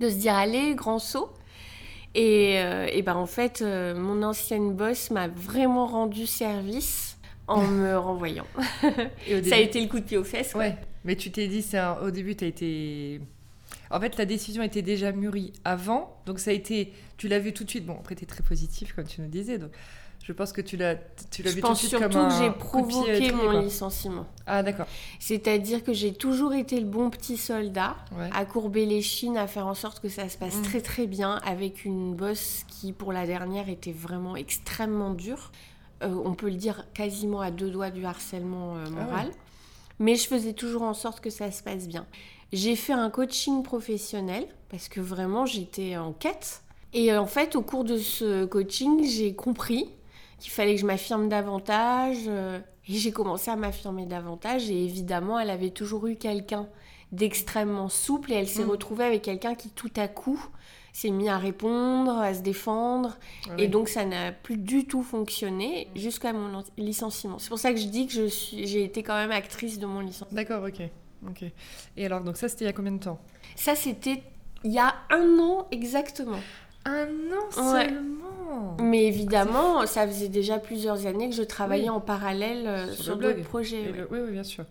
de 0.00 0.08
se 0.08 0.14
dire, 0.14 0.34
allez, 0.34 0.74
grand 0.74 0.98
saut. 0.98 1.30
Et, 2.14 2.54
euh, 2.60 2.86
et 2.92 3.02
ben 3.02 3.16
en 3.16 3.26
fait, 3.26 3.62
euh, 3.62 3.94
mon 3.94 4.22
ancienne 4.22 4.74
boss 4.74 5.10
m'a 5.10 5.28
vraiment 5.28 5.86
rendu 5.86 6.26
service 6.26 7.18
en 7.48 7.62
me 7.66 7.96
renvoyant. 7.98 8.46
Et 9.28 9.42
Ça 9.42 9.56
a 9.56 9.58
été 9.58 9.80
le 9.80 9.88
coup 9.88 9.98
de 9.98 10.04
pied 10.04 10.18
aux 10.18 10.24
fesses. 10.24 10.52
quoi. 10.52 10.60
Ouais, 10.62 10.76
mais 11.04 11.16
tu 11.16 11.30
t'es 11.30 11.48
dit, 11.48 11.62
c'est 11.62 11.78
un- 11.78 11.96
au 12.02 12.10
début, 12.10 12.36
tu 12.36 12.44
as 12.44 12.48
été. 12.48 13.20
En 13.90 13.98
fait, 14.00 14.16
la 14.16 14.24
décision 14.26 14.62
était 14.62 14.82
déjà 14.82 15.10
mûrie 15.12 15.52
avant, 15.64 16.16
donc 16.26 16.38
ça 16.38 16.50
a 16.50 16.54
été. 16.54 16.92
Tu 17.16 17.28
l'as 17.28 17.38
vu 17.38 17.52
tout 17.52 17.64
de 17.64 17.70
suite. 17.70 17.84
Bon, 17.86 17.94
après, 17.98 18.14
tu 18.14 18.24
es 18.24 18.26
très 18.26 18.42
positif, 18.42 18.94
comme 18.94 19.06
tu 19.06 19.20
nous 19.20 19.28
disais, 19.28 19.58
donc 19.58 19.70
je 20.24 20.32
pense 20.32 20.52
que 20.52 20.60
tu 20.60 20.76
l'as 20.76 20.94
tu 21.30 21.42
l'as 21.42 21.50
Je 21.50 21.56
vu 21.56 21.60
tout 21.60 21.66
de 21.66 21.70
pense 21.70 21.78
suite 21.78 21.90
surtout 21.90 22.08
comme 22.08 22.16
un 22.22 22.28
que 22.28 22.34
j'ai 22.36 22.50
coup 22.52 22.80
de 22.82 22.86
pied 22.86 22.98
à 22.98 23.02
provoqué 23.02 23.32
mon 23.32 23.50
quoi. 23.50 23.60
licenciement. 23.62 24.26
Ah, 24.46 24.62
d'accord. 24.62 24.86
C'est-à-dire 25.18 25.82
que 25.84 25.92
j'ai 25.92 26.12
toujours 26.12 26.52
été 26.54 26.78
le 26.80 26.86
bon 26.86 27.10
petit 27.10 27.36
soldat, 27.36 27.96
Ouais. 28.16 28.30
à 28.34 28.44
courber 28.44 28.86
les 28.86 29.02
chines, 29.02 29.36
à 29.36 29.46
faire 29.46 29.66
en 29.66 29.74
sorte 29.74 30.00
que 30.00 30.08
ça 30.08 30.28
se 30.28 30.36
passe 30.38 30.56
Mm. 30.56 30.62
très 30.62 30.80
très 30.80 31.06
bien, 31.06 31.40
avec 31.44 31.84
une 31.84 32.14
boss 32.14 32.64
qui, 32.68 32.92
pour 32.92 33.12
la 33.12 33.26
dernière, 33.26 33.68
était 33.68 33.92
vraiment 33.92 34.36
extrêmement 34.36 35.10
dure. 35.14 35.50
Euh, 36.02 36.14
on 36.24 36.34
peut 36.34 36.48
le 36.50 36.56
dire 36.56 36.86
quasiment 36.94 37.40
à 37.40 37.50
deux 37.50 37.70
doigts 37.70 37.90
du 37.90 38.04
harcèlement 38.04 38.76
euh, 38.76 38.84
Ah 38.86 38.90
moral. 38.90 39.30
Mais 39.98 40.16
je 40.16 40.26
faisais 40.26 40.52
toujours 40.52 40.82
en 40.82 40.94
sorte 40.94 41.20
que 41.20 41.30
ça 41.30 41.50
se 41.52 41.62
passe 41.62 41.86
bien. 41.86 42.06
J'ai 42.52 42.76
fait 42.76 42.92
un 42.92 43.08
coaching 43.10 43.62
professionnel, 43.62 44.46
parce 44.68 44.88
que 44.88 45.00
vraiment 45.00 45.46
j'étais 45.46 45.96
en 45.96 46.12
quête. 46.12 46.62
Et 46.92 47.16
en 47.16 47.26
fait, 47.26 47.56
au 47.56 47.62
cours 47.62 47.84
de 47.84 47.96
ce 47.96 48.44
coaching, 48.44 49.04
j'ai 49.08 49.34
compris 49.34 49.88
qu'il 50.42 50.52
fallait 50.52 50.74
que 50.74 50.80
je 50.80 50.86
m'affirme 50.86 51.28
davantage. 51.28 52.18
euh, 52.28 52.58
et 52.88 52.94
j'ai 52.94 53.12
commencé 53.12 53.50
à 53.50 53.56
m'affirmer 53.56 54.06
davantage. 54.06 54.68
Et 54.70 54.84
évidemment, 54.84 55.38
elle 55.38 55.50
avait 55.50 55.70
toujours 55.70 56.06
eu 56.08 56.16
quelqu'un 56.16 56.68
d'extrêmement 57.12 57.88
souple. 57.88 58.32
Et 58.32 58.36
elle 58.36 58.48
s'est 58.48 58.64
Mm. 58.64 58.70
retrouvée 58.70 59.04
avec 59.04 59.22
quelqu'un 59.22 59.54
qui, 59.54 59.70
tout 59.70 59.90
à 59.96 60.08
coup, 60.08 60.44
s'est 60.92 61.10
mis 61.10 61.28
à 61.28 61.38
répondre, 61.38 62.18
à 62.18 62.34
se 62.34 62.40
défendre. 62.40 63.16
Ouais. 63.48 63.64
Et 63.64 63.68
donc, 63.68 63.88
ça 63.88 64.04
n'a 64.04 64.32
plus 64.32 64.56
du 64.56 64.86
tout 64.86 65.02
fonctionné 65.02 65.88
jusqu'à 65.94 66.32
mon 66.32 66.62
licenciement. 66.76 67.38
C'est 67.38 67.48
pour 67.48 67.58
ça 67.58 67.72
que 67.72 67.78
je 67.78 67.86
dis 67.86 68.06
que 68.06 68.12
je 68.12 68.26
suis, 68.26 68.66
j'ai 68.66 68.82
été 68.84 69.02
quand 69.02 69.14
même 69.14 69.30
actrice 69.30 69.78
de 69.78 69.86
mon 69.86 70.00
licenciement. 70.00 70.30
D'accord, 70.32 70.64
ok. 70.64 70.82
ok. 71.28 71.44
Et 71.96 72.04
alors, 72.06 72.20
donc 72.22 72.36
ça, 72.36 72.48
c'était 72.48 72.64
il 72.64 72.68
y 72.68 72.70
a 72.70 72.74
combien 72.74 72.92
de 72.92 72.98
temps? 73.02 73.20
Ça, 73.56 73.74
c'était 73.76 74.22
il 74.64 74.72
y 74.72 74.78
a 74.78 74.94
un 75.10 75.38
an 75.38 75.66
exactement. 75.70 76.40
Un 76.84 77.04
an 77.04 77.72
Ouais. 77.74 77.88
seulement 77.88 78.76
Mais 78.80 79.04
évidemment, 79.06 79.86
ça 79.86 80.06
faisait 80.06 80.28
déjà 80.28 80.58
plusieurs 80.58 81.06
années 81.06 81.28
que 81.30 81.34
je 81.36 81.42
travaillais 81.42 81.84
Oui. 81.84 81.90
en 81.90 82.00
parallèle 82.00 82.66
euh, 82.66 82.92
Sur 82.92 83.16
d'autres 83.16 83.42
projets. 83.42 83.82
Ouais. 83.90 83.92
le- 83.98 84.08
Oui, 84.10 84.18
oui, 84.26 84.32
bien 84.32 84.42
sûr. 84.44 84.64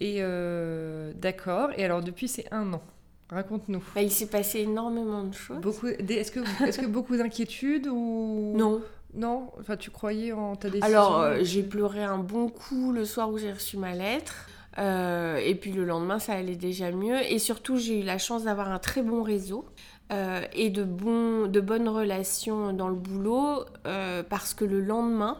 Et 0.00 0.16
euh, 0.20 1.12
d'accord. 1.16 1.70
Et 1.76 1.84
alors, 1.84 2.02
depuis, 2.02 2.28
c'est 2.28 2.46
un 2.52 2.72
an. 2.72 2.82
Raconte-nous. 3.30 3.82
Bah, 3.94 4.02
il 4.02 4.10
s'est 4.12 4.26
passé 4.28 4.60
énormément 4.60 5.24
de 5.24 5.34
choses. 5.34 5.58
Beaucoup, 5.58 5.88
est-ce 5.88 6.30
que, 6.30 6.86
beaucoup 6.86 7.16
d'inquiétudes 7.16 7.88
ou 7.88 8.52
Non. 8.56 8.80
Non, 9.14 9.50
enfin 9.58 9.76
tu 9.78 9.90
croyais 9.90 10.32
en 10.32 10.56
ta 10.56 10.68
décision? 10.68 10.86
Alors, 10.86 11.20
euh, 11.20 11.38
j'ai 11.42 11.62
pleuré 11.62 12.02
un 12.04 12.18
bon 12.18 12.48
coup 12.48 12.92
le 12.92 13.04
soir 13.06 13.30
où 13.30 13.38
j'ai 13.38 13.50
reçu 13.52 13.78
ma 13.78 13.94
lettre. 13.94 14.46
Euh, 14.78 15.36
et 15.38 15.54
puis 15.54 15.72
le 15.72 15.84
lendemain, 15.86 16.18
ça 16.18 16.34
allait 16.34 16.54
déjà 16.56 16.90
mieux. 16.92 17.16
Et 17.32 17.38
surtout, 17.38 17.78
j'ai 17.78 18.00
eu 18.00 18.02
la 18.02 18.18
chance 18.18 18.44
d'avoir 18.44 18.70
un 18.70 18.78
très 18.78 19.02
bon 19.02 19.22
réseau 19.22 19.64
euh, 20.12 20.42
et 20.52 20.70
de, 20.70 20.84
bons, 20.84 21.46
de 21.46 21.60
bonnes 21.60 21.88
relations 21.88 22.72
dans 22.72 22.88
le 22.88 22.94
boulot. 22.94 23.64
euh, 23.86 24.22
parce 24.22 24.54
que 24.54 24.64
le 24.64 24.80
lendemain, 24.80 25.38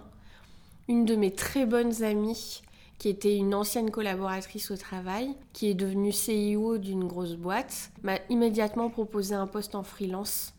une 0.89 1.05
de 1.05 1.17
mes 1.17 1.33
très 1.33 1.67
bonnes 1.67 2.03
amies, 2.03 2.63
qui 2.99 3.09
était 3.11 3.37
une 3.37 3.55
ancienne 3.55 3.91
collaboratrice 3.91 4.71
au 4.71 4.77
travail, 4.77 5.35
qui 5.53 5.69
est 5.69 5.75
devenue 5.75 6.13
CEO 6.13 6.79
d'une 6.79 7.05
grosse 7.07 7.35
boîte, 7.37 7.91
m'a 8.03 8.19
immédiatement 8.31 8.89
proposé 8.89 9.35
un 9.35 9.47
poste 9.47 9.75
en 9.75 9.83
freelance 9.83 10.55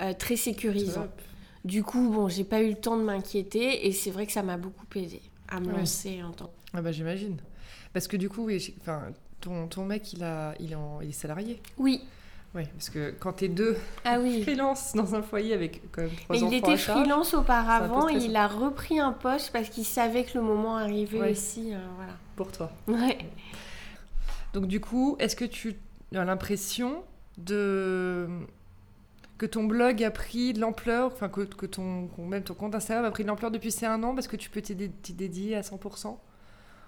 euh, 0.00 0.12
très 0.12 0.36
sécurisant. 0.36 1.02
Top. 1.02 1.20
Du 1.64 1.82
coup, 1.82 2.10
bon, 2.10 2.28
j'ai 2.28 2.44
pas 2.44 2.62
eu 2.62 2.68
le 2.70 2.74
temps 2.76 2.96
de 2.96 3.02
m'inquiéter 3.02 3.86
et 3.86 3.92
c'est 3.92 4.10
vrai 4.10 4.26
que 4.26 4.32
ça 4.32 4.42
m'a 4.42 4.56
beaucoup 4.56 4.84
aidé 4.96 5.20
à 5.48 5.60
me 5.60 5.66
Ouais. 5.72 5.78
lancer 5.80 6.22
en 6.22 6.30
temps. 6.32 6.50
Ah 6.74 6.82
bah 6.82 6.92
j'imagine. 6.92 7.38
Parce 7.92 8.06
que 8.06 8.16
du 8.16 8.28
coup, 8.28 8.44
oui, 8.44 8.74
ton, 9.40 9.66
ton 9.68 9.84
mec, 9.84 10.12
il, 10.12 10.22
a, 10.22 10.54
il, 10.60 10.72
est 10.72 10.74
en- 10.76 11.00
il 11.00 11.08
est 11.08 11.12
salarié. 11.12 11.60
Oui, 11.78 12.02
Oui, 12.54 12.62
parce 12.72 12.88
que 12.90 13.10
quand 13.18 13.32
t'es 13.32 13.48
deux 13.48 13.76
ah 14.04 14.18
oui. 14.20 14.42
freelance 14.42 14.92
dans 14.94 15.14
un 15.16 15.22
foyer 15.22 15.54
avec 15.54 15.82
quand 15.90 16.02
même 16.02 16.10
trois 16.12 16.36
Mais 16.36 16.40
il 16.40 16.54
était 16.54 16.72
à 16.72 16.76
charge, 16.76 17.00
freelance 17.00 17.34
auparavant 17.34 18.08
et 18.08 18.14
il 18.14 18.36
a 18.36 18.46
repris 18.46 19.00
un 19.00 19.12
poste 19.12 19.52
parce 19.52 19.68
qu'il 19.70 19.84
savait 19.84 20.22
que 20.24 20.38
le 20.38 20.44
moment 20.44 20.76
arrivait 20.76 21.18
Ouais. 21.20 21.30
aussi. 21.32 21.74
euh, 21.74 21.78
voilà. 21.96 22.12
pour 22.36 22.52
toi. 22.52 22.70
Ouais. 22.86 23.18
Donc 24.52 24.66
du 24.66 24.80
coup, 24.80 25.16
est-ce 25.18 25.34
que 25.34 25.44
tu 25.44 25.74
as 26.14 26.24
l'impression 26.24 27.02
de 27.38 28.28
que 29.36 29.46
ton 29.46 29.64
blog 29.64 30.02
a 30.04 30.12
pris 30.12 30.52
de 30.52 30.60
l'ampleur, 30.60 31.06
enfin 31.12 31.28
que, 31.28 31.40
que 31.40 31.66
ton 31.66 32.08
même 32.18 32.44
ton 32.44 32.54
compte 32.54 32.74
Instagram 32.76 33.04
a 33.04 33.10
pris 33.10 33.24
de 33.24 33.28
l'ampleur 33.28 33.50
depuis 33.50 33.72
ces 33.72 33.84
un 33.86 34.00
an 34.04 34.14
parce 34.14 34.28
que 34.28 34.36
tu 34.36 34.48
peux 34.48 34.62
t'y 34.62 34.76
dé- 34.76 34.90
t'y 35.02 35.12
dédier 35.12 35.56
à 35.56 35.62
100% 35.62 36.06
Ou 36.10 36.18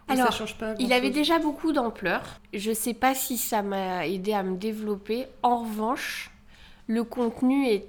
Alors, 0.09 0.27
ça 0.27 0.33
change 0.33 0.57
pas 0.57 0.75
Il 0.79 0.93
avait 0.93 1.11
déjà 1.11 1.39
beaucoup 1.39 1.73
d'ampleur. 1.73 2.41
Je 2.55 2.73
sais 2.73 2.95
pas 2.95 3.15
si 3.15 3.37
ça 3.39 3.63
m'a 3.63 4.07
aidé 4.07 4.33
à 4.33 4.43
me 4.43 4.57
développer. 4.57 5.27
En 5.43 5.61
revanche, 5.61 6.31
le 6.87 7.03
contenu 7.05 7.67
est 7.67 7.87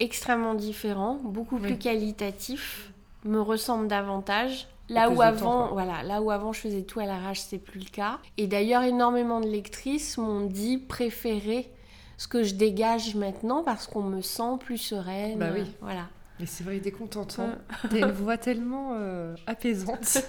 extrêmement 0.00 0.54
différent, 0.54 1.20
beaucoup 1.22 1.58
plus 1.58 1.78
qualitatif, 1.78 2.92
me 3.24 3.40
ressemble 3.40 3.88
davantage. 3.88 4.68
Là 4.88 5.08
où 5.08 5.22
avant, 5.22 5.68
temps, 5.68 5.72
voilà, 5.72 6.02
là 6.02 6.20
où 6.20 6.30
avant 6.30 6.52
je 6.52 6.60
faisais 6.60 6.82
tout 6.82 7.00
à 7.00 7.06
l'arrache, 7.06 7.40
c'est 7.40 7.58
plus 7.58 7.80
le 7.80 7.88
cas. 7.88 8.18
Et 8.36 8.46
d'ailleurs, 8.46 8.82
énormément 8.82 9.40
de 9.40 9.46
lectrices 9.46 10.18
m'ont 10.18 10.44
dit 10.44 10.76
préférer 10.76 11.70
ce 12.18 12.28
que 12.28 12.42
je 12.42 12.54
dégage 12.54 13.14
maintenant 13.14 13.62
parce 13.62 13.86
qu'on 13.86 14.02
me 14.02 14.20
sent 14.20 14.58
plus 14.60 14.78
sereine. 14.78 15.38
Bah 15.38 15.50
oui. 15.54 15.64
Voilà. 15.80 16.08
Mais 16.40 16.46
c'est 16.46 16.64
vrai, 16.64 16.78
il 16.78 16.86
est 16.86 16.92
content. 16.92 17.26
Euh. 17.38 17.54
T'as 17.88 17.98
une 17.98 18.10
voix 18.10 18.36
tellement 18.36 18.94
euh, 18.94 19.34
apaisante. 19.46 20.18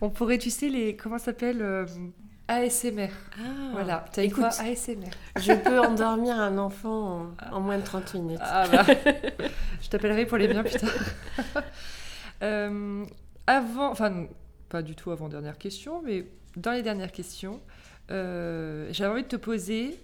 On 0.00 0.10
pourrait, 0.10 0.38
tu 0.38 0.50
sais, 0.50 0.68
les 0.68 0.96
comment 0.96 1.18
ça 1.18 1.26
s'appelle 1.26 1.62
euh, 1.62 1.86
ASMR. 2.48 3.08
Ah. 3.38 3.42
Voilà, 3.72 4.04
une 4.16 4.22
Écoute, 4.24 4.38
voix 4.40 4.48
ASMR. 4.48 5.10
je 5.36 5.52
peux 5.52 5.78
endormir 5.80 6.38
un 6.38 6.56
enfant 6.58 7.34
en, 7.50 7.54
en 7.56 7.60
moins 7.60 7.78
de 7.78 7.84
30 7.84 8.14
minutes. 8.14 8.40
Ah 8.42 8.66
bah, 8.68 8.84
je 9.82 9.88
t'appellerai 9.88 10.26
pour 10.26 10.38
les 10.38 10.48
biens 10.48 10.62
plus 10.62 10.78
tard. 10.78 10.90
Euh, 12.40 13.04
avant, 13.48 13.90
enfin, 13.90 14.28
pas 14.68 14.80
du 14.82 14.94
tout 14.94 15.10
avant 15.10 15.28
dernière 15.28 15.58
question, 15.58 16.00
mais 16.04 16.24
dans 16.56 16.70
les 16.70 16.82
dernières 16.82 17.10
questions, 17.10 17.60
euh, 18.12 18.88
j'avais 18.92 19.10
envie 19.12 19.22
de 19.24 19.28
te 19.28 19.34
poser 19.34 19.98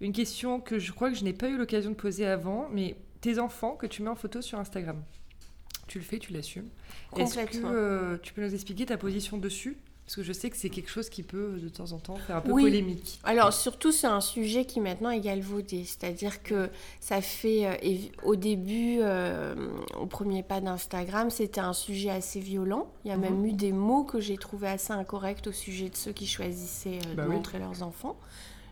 une 0.00 0.12
question 0.12 0.60
que 0.60 0.78
je 0.78 0.92
crois 0.92 1.10
que 1.10 1.16
je 1.16 1.24
n'ai 1.24 1.34
pas 1.34 1.48
eu 1.48 1.58
l'occasion 1.58 1.90
de 1.90 1.94
poser 1.96 2.26
avant, 2.26 2.68
mais 2.72 2.96
tes 3.20 3.38
enfants 3.38 3.72
que 3.76 3.86
tu 3.86 4.02
mets 4.02 4.08
en 4.08 4.14
photo 4.14 4.40
sur 4.40 4.58
Instagram, 4.58 5.02
tu 5.86 5.98
le 5.98 6.04
fais, 6.04 6.18
tu 6.18 6.32
l'assumes. 6.32 6.68
Est-ce 7.16 7.34
que 7.36 7.56
euh, 7.64 8.16
tu 8.22 8.32
peux 8.32 8.42
nous 8.42 8.54
expliquer 8.54 8.86
ta 8.86 8.96
position 8.96 9.36
dessus? 9.38 9.76
Parce 10.06 10.16
que 10.16 10.22
je 10.22 10.34
sais 10.34 10.50
que 10.50 10.56
c'est 10.58 10.68
quelque 10.68 10.90
chose 10.90 11.08
qui 11.08 11.22
peut 11.22 11.58
de 11.58 11.68
temps 11.70 11.92
en 11.92 11.98
temps 11.98 12.16
faire 12.16 12.36
un 12.36 12.40
peu 12.42 12.52
Oui. 12.52 12.64
polémique. 12.64 13.20
Alors 13.24 13.54
surtout 13.54 13.90
c'est 13.90 14.06
un 14.06 14.20
sujet 14.20 14.66
qui 14.66 14.78
maintenant 14.80 15.08
est 15.08 15.20
galvaudé, 15.20 15.84
c'est-à-dire 15.84 16.42
que 16.42 16.68
ça 17.00 17.22
fait 17.22 17.66
euh, 17.66 17.96
au 18.22 18.36
début, 18.36 18.98
euh, 19.00 19.54
au 19.98 20.04
premier 20.04 20.42
pas 20.42 20.60
d'Instagram, 20.60 21.30
c'était 21.30 21.62
un 21.62 21.72
sujet 21.72 22.10
assez 22.10 22.38
violent. 22.38 22.92
Il 23.06 23.08
y 23.08 23.12
a 23.12 23.16
Mhm. 23.16 23.22
même 23.22 23.46
eu 23.46 23.52
des 23.54 23.72
mots 23.72 24.04
que 24.04 24.20
j'ai 24.20 24.36
trouvé 24.36 24.68
assez 24.68 24.92
incorrects 24.92 25.46
au 25.46 25.52
sujet 25.52 25.88
de 25.88 25.96
ceux 25.96 26.12
qui 26.12 26.26
choisissaient 26.26 26.98
euh, 27.06 27.14
Bah 27.14 27.22
de 27.24 27.28
oui. 27.30 27.36
montrer 27.36 27.58
leurs 27.58 27.82
enfants. 27.82 28.18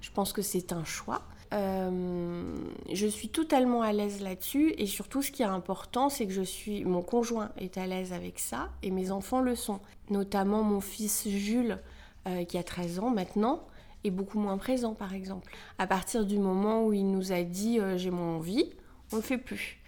Je 0.03 0.11
pense 0.11 0.35
que 0.35 0.42
c'est 0.42 0.70
un 0.75 0.85
choix. 0.85 1.22
Euh, 1.52 2.56
je 2.92 3.06
suis 3.06 3.28
totalement 3.28 3.82
à 3.82 3.92
l'aise 3.92 4.22
là-dessus 4.22 4.74
et 4.78 4.86
surtout 4.86 5.20
ce 5.20 5.30
qui 5.30 5.42
est 5.42 5.46
important 5.46 6.08
c'est 6.08 6.26
que 6.26 6.32
je 6.32 6.42
suis 6.42 6.84
mon 6.84 7.02
conjoint 7.02 7.50
est 7.58 7.76
à 7.76 7.86
l'aise 7.86 8.14
avec 8.14 8.38
ça 8.38 8.70
et 8.82 8.90
mes 8.90 9.10
enfants 9.10 9.40
le 9.40 9.54
sont. 9.54 9.80
Notamment 10.08 10.62
mon 10.62 10.80
fils 10.80 11.28
Jules 11.28 11.78
euh, 12.26 12.44
qui 12.44 12.56
a 12.56 12.62
13 12.62 13.00
ans 13.00 13.10
maintenant 13.10 13.66
est 14.04 14.10
beaucoup 14.10 14.38
moins 14.38 14.56
présent 14.56 14.94
par 14.94 15.12
exemple. 15.12 15.52
À 15.78 15.86
partir 15.86 16.24
du 16.24 16.38
moment 16.38 16.86
où 16.86 16.94
il 16.94 17.10
nous 17.10 17.32
a 17.32 17.42
dit 17.42 17.78
euh, 17.78 17.98
j'ai 17.98 18.10
mon 18.10 18.36
envie 18.36 18.70
on 19.12 19.16
le 19.16 19.22
fait 19.22 19.38
plus 19.38 19.82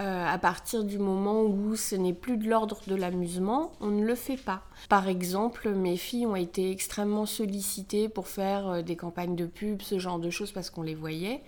Euh, 0.00 0.26
à 0.26 0.38
partir 0.38 0.82
du 0.82 0.98
moment 0.98 1.42
où 1.44 1.76
ce 1.76 1.94
n'est 1.94 2.12
plus 2.12 2.36
de 2.36 2.48
l'ordre 2.48 2.80
de 2.88 2.96
l'amusement, 2.96 3.70
on 3.80 3.86
ne 3.88 4.04
le 4.04 4.16
fait 4.16 4.36
pas. 4.36 4.62
Par 4.88 5.06
exemple, 5.06 5.70
mes 5.70 5.96
filles 5.96 6.26
ont 6.26 6.34
été 6.34 6.72
extrêmement 6.72 7.26
sollicitées 7.26 8.08
pour 8.08 8.26
faire 8.26 8.66
euh, 8.68 8.82
des 8.82 8.96
campagnes 8.96 9.36
de 9.36 9.46
pub, 9.46 9.82
ce 9.82 10.00
genre 10.00 10.18
de 10.18 10.30
choses 10.30 10.50
parce 10.50 10.68
qu'on 10.70 10.82
les 10.82 10.96
voyait. 10.96 11.42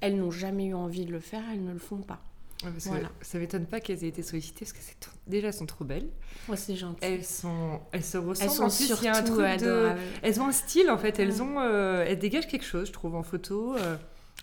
Elles 0.00 0.16
n'ont 0.16 0.30
jamais 0.30 0.64
eu 0.66 0.74
envie 0.74 1.04
de 1.04 1.12
le 1.12 1.20
faire, 1.20 1.42
elles 1.52 1.62
ne 1.62 1.72
le 1.74 1.78
font 1.78 1.98
pas. 1.98 2.20
Ouais, 2.64 2.70
que 2.72 2.80
Voilà. 2.88 3.08
ça 3.20 3.38
m'étonne 3.38 3.66
pas 3.66 3.80
qu'elles 3.80 4.02
aient 4.02 4.08
été 4.08 4.22
sollicitées 4.22 4.64
parce 4.64 4.72
que 4.72 4.78
déjà 5.26 5.48
elles 5.48 5.52
sont 5.54 5.66
trop 5.66 5.84
belles. 5.84 6.08
Ouais, 6.48 6.56
c'est 6.56 6.76
gentil. 6.76 6.98
Elles 7.02 7.24
sont, 7.24 7.80
elles 7.92 8.02
se 8.04 8.16
ressemblent. 8.16 8.50
Elles 8.50 8.56
sont 8.56 8.62
en 8.64 8.68
plus, 8.68 8.86
surtout 8.86 9.02
il 9.04 9.06
y 9.06 9.08
a 9.10 9.16
un 9.16 9.22
truc 9.22 9.38
de, 9.40 9.42
adorables. 9.44 10.00
elles 10.22 10.40
ont 10.40 10.46
un 10.46 10.52
style 10.52 10.90
en 10.90 10.96
fait. 10.96 11.18
Elles 11.18 11.32
Ouais. 11.34 11.40
ont, 11.42 11.60
euh, 11.60 12.04
elles 12.06 12.18
dégagent 12.18 12.46
quelque 12.48 12.64
chose, 12.64 12.86
je 12.88 12.92
trouve, 12.92 13.14
en 13.14 13.22
photo. 13.22 13.76
euh, 13.76 13.96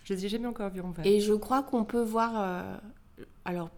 je 0.04 0.14
les 0.14 0.26
ai 0.26 0.28
jamais 0.28 0.46
encore 0.46 0.70
vues 0.70 0.80
en 0.80 0.90
vrai. 0.92 1.08
Et 1.08 1.20
je 1.20 1.32
crois 1.34 1.62
qu'on 1.64 1.82
peut 1.84 2.02
voir. 2.02 2.32
euh, 2.36 2.76
alors, 3.48 3.70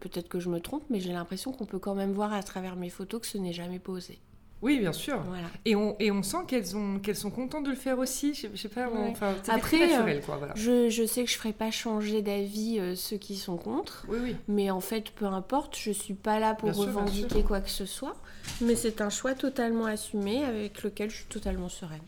peut-être 0.00 0.28
que 0.28 0.40
je 0.40 0.48
me 0.48 0.60
trompe, 0.60 0.84
mais 0.90 0.98
j'ai 1.00 1.12
l'impression 1.12 1.52
qu'on 1.52 1.66
peut 1.66 1.78
quand 1.78 1.94
même 1.94 2.12
voir 2.12 2.32
à 2.32 2.42
travers 2.42 2.74
mes 2.76 2.90
photos 2.90 3.20
que 3.20 3.26
ce 3.26 3.38
n'est 3.38 3.52
jamais 3.52 3.78
posé. 3.78 4.18
Oui, 4.62 4.78
bien 4.78 4.92
sûr. 4.92 5.18
Voilà. 5.22 5.46
Et 5.64 5.74
on, 5.74 5.96
et 6.00 6.10
on 6.10 6.22
sent 6.22 6.36
qu'elles 6.46 6.76
ont, 6.76 6.98
qu'elles 6.98 7.16
sont 7.16 7.30
contentes 7.30 7.64
de 7.64 7.70
le 7.70 7.76
faire 7.76 7.98
aussi. 7.98 8.34
Je, 8.34 8.46
je 8.52 8.56
sais 8.60 8.68
pas. 8.68 8.88
Ouais. 8.90 9.08
Enfin, 9.10 9.34
Après, 9.48 9.78
très 9.78 9.88
naturel, 9.88 10.20
quoi. 10.20 10.36
Voilà. 10.36 10.52
Je, 10.54 10.90
je 10.90 11.06
sais 11.06 11.24
que 11.24 11.30
je 11.30 11.36
ferai 11.38 11.54
pas 11.54 11.70
changer 11.70 12.20
d'avis 12.20 12.78
euh, 12.78 12.94
ceux 12.94 13.16
qui 13.16 13.36
sont 13.36 13.56
contre. 13.56 14.04
Oui, 14.08 14.18
oui. 14.22 14.36
Mais 14.48 14.70
en 14.70 14.80
fait, 14.80 15.12
peu 15.12 15.24
importe, 15.24 15.78
je 15.78 15.90
suis 15.92 16.12
pas 16.12 16.38
là 16.38 16.54
pour 16.54 16.70
Bien 16.72 16.78
revendiquer 16.78 17.36
sûr. 17.38 17.44
quoi 17.46 17.60
que 17.62 17.70
ce 17.70 17.86
soit. 17.86 18.16
Mais 18.60 18.74
c'est 18.74 19.00
un 19.00 19.08
choix 19.08 19.34
totalement 19.34 19.86
assumé 19.86 20.44
avec 20.44 20.82
lequel 20.82 21.08
je 21.08 21.16
suis 21.16 21.26
totalement 21.26 21.70
sereine. 21.70 22.02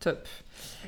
Top. 0.00 0.26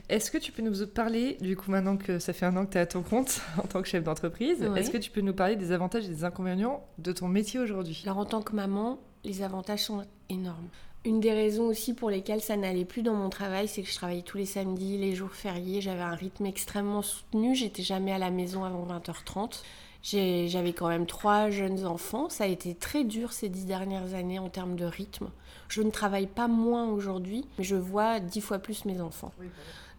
Est-ce 0.08 0.30
que 0.30 0.38
tu 0.38 0.52
peux 0.52 0.62
nous 0.62 0.86
parler, 0.86 1.36
du 1.40 1.56
coup, 1.56 1.70
maintenant 1.70 1.96
que 1.98 2.18
ça 2.18 2.32
fait 2.32 2.46
un 2.46 2.56
an 2.56 2.64
que 2.66 2.72
tu 2.72 2.78
es 2.78 2.80
à 2.80 2.86
ton 2.86 3.02
compte 3.02 3.40
en 3.62 3.66
tant 3.66 3.82
que 3.82 3.88
chef 3.88 4.02
d'entreprise, 4.04 4.62
est-ce 4.76 4.90
que 4.90 4.96
tu 4.98 5.10
peux 5.10 5.20
nous 5.20 5.34
parler 5.34 5.54
des 5.56 5.70
avantages 5.72 6.06
et 6.06 6.08
des 6.08 6.24
inconvénients 6.24 6.82
de 6.98 7.12
ton 7.12 7.28
métier 7.28 7.60
aujourd'hui? 7.60 8.02
Alors 8.06 8.18
en 8.18 8.24
tant 8.24 8.40
que 8.42 8.54
maman, 8.56 8.98
les 9.24 9.42
avantages 9.42 9.80
sont 9.84 10.04
énormes. 10.30 10.68
Une 11.04 11.20
des 11.20 11.32
raisons 11.32 11.64
aussi 11.64 11.94
pour 11.94 12.10
lesquelles 12.10 12.40
ça 12.40 12.56
n'allait 12.56 12.84
plus 12.84 13.02
dans 13.02 13.14
mon 13.14 13.28
travail, 13.28 13.66
c'est 13.68 13.82
que 13.82 13.88
je 13.90 13.94
travaillais 13.94 14.22
tous 14.22 14.38
les 14.38 14.46
samedis, 14.46 14.96
les 14.98 15.14
jours 15.14 15.32
fériés, 15.32 15.80
j'avais 15.80 16.00
un 16.02 16.14
rythme 16.14 16.46
extrêmement 16.46 17.02
soutenu, 17.02 17.54
j'étais 17.56 17.82
jamais 17.82 18.12
à 18.12 18.18
la 18.18 18.30
maison 18.30 18.64
avant 18.64 18.84
20h30. 18.86 19.62
J'ai- 20.04 20.48
J'avais 20.48 20.72
quand 20.72 20.88
même 20.88 21.06
trois 21.06 21.50
jeunes 21.50 21.84
enfants, 21.86 22.28
ça 22.28 22.44
a 22.44 22.46
été 22.46 22.74
très 22.74 23.04
dur 23.04 23.32
ces 23.32 23.48
dix 23.48 23.66
dernières 23.66 24.14
années 24.14 24.38
en 24.38 24.48
termes 24.48 24.74
de 24.76 24.84
rythme. 24.84 25.28
Je 25.72 25.80
ne 25.80 25.90
travaille 25.90 26.26
pas 26.26 26.48
moins 26.48 26.86
aujourd'hui, 26.86 27.46
mais 27.56 27.64
je 27.64 27.76
vois 27.76 28.20
dix 28.20 28.42
fois 28.42 28.58
plus 28.58 28.84
mes 28.84 29.00
enfants. 29.00 29.32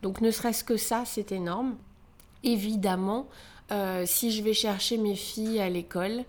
Donc 0.04 0.22
ne 0.22 0.30
serait-ce 0.30 0.64
que 0.64 0.78
ça, 0.78 1.02
c'est 1.04 1.32
énorme. 1.32 1.78
Évidemment, 2.44 3.28
euh, 3.72 4.04
si 4.06 4.30
je 4.30 4.44
vais 4.44 4.54
chercher 4.54 4.98
mes 4.98 5.16
filles 5.16 5.60
à 5.60 5.70
l'école, 5.70 6.26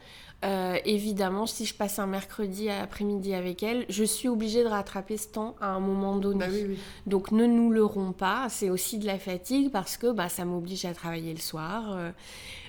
euh, 0.47 0.79
évidemment, 0.87 1.45
si 1.45 1.67
je 1.67 1.75
passe 1.75 1.99
un 1.99 2.07
mercredi 2.07 2.71
après-midi 2.71 3.35
avec 3.35 3.63
elles, 3.63 3.85
je 3.91 4.05
suis 4.05 4.29
obligée 4.29 4.63
de 4.63 4.69
rattraper 4.69 5.19
ce 5.19 5.29
temps 5.29 5.57
à 5.61 5.69
un 5.69 5.81
moment 5.81 6.17
donné. 6.17 6.39
Bah 6.39 6.51
oui, 6.51 6.65
oui. 6.69 6.79
Donc 7.07 7.31
ne 7.31 7.45
nous 7.45 7.71
leurrons 7.71 8.13
pas, 8.13 8.47
c'est 8.49 8.71
aussi 8.71 8.99
de 8.99 9.05
la 9.05 9.19
fatigue 9.19 9.71
parce 9.71 9.99
que 9.99 10.11
bah, 10.11 10.31
ça 10.31 10.47
m'oblige 10.47 10.87
à 10.87 10.95
travailler 10.95 11.35
le 11.35 11.41
soir. 11.41 11.93
euh, 11.93 12.13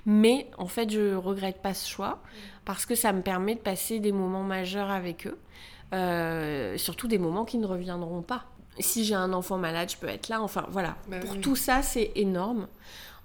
mais 0.06 0.48
en 0.58 0.68
fait, 0.68 0.90
je 0.90 1.16
regrette 1.16 1.62
pas 1.62 1.74
ce 1.74 1.90
choix 1.90 2.20
parce 2.66 2.86
que 2.86 2.96
ça 2.96 3.14
me 3.14 3.22
permet 3.22 3.56
de 3.56 3.60
passer 3.62 4.00
des 4.00 4.12
moments 4.12 4.44
majeurs 4.44 4.92
avec 4.92 5.26
eux, 5.26 5.38
euh, 5.94 6.78
surtout 6.78 7.08
des 7.08 7.18
moments 7.18 7.46
qui 7.46 7.58
ne 7.58 7.66
reviendront 7.68 8.22
pas. 8.22 8.46
Si 8.80 9.06
j'ai 9.06 9.16
un 9.16 9.32
enfant 9.34 9.58
malade, 9.58 9.90
je 9.90 9.98
peux 9.98 10.08
être 10.08 10.28
là. 10.28 10.42
Enfin 10.42 10.66
voilà, 10.70 10.96
Bah 11.08 11.20
pour 11.20 11.32
oui. 11.32 11.42
tout 11.42 11.56
ça, 11.56 11.82
c'est 11.82 12.12
énorme. 12.16 12.68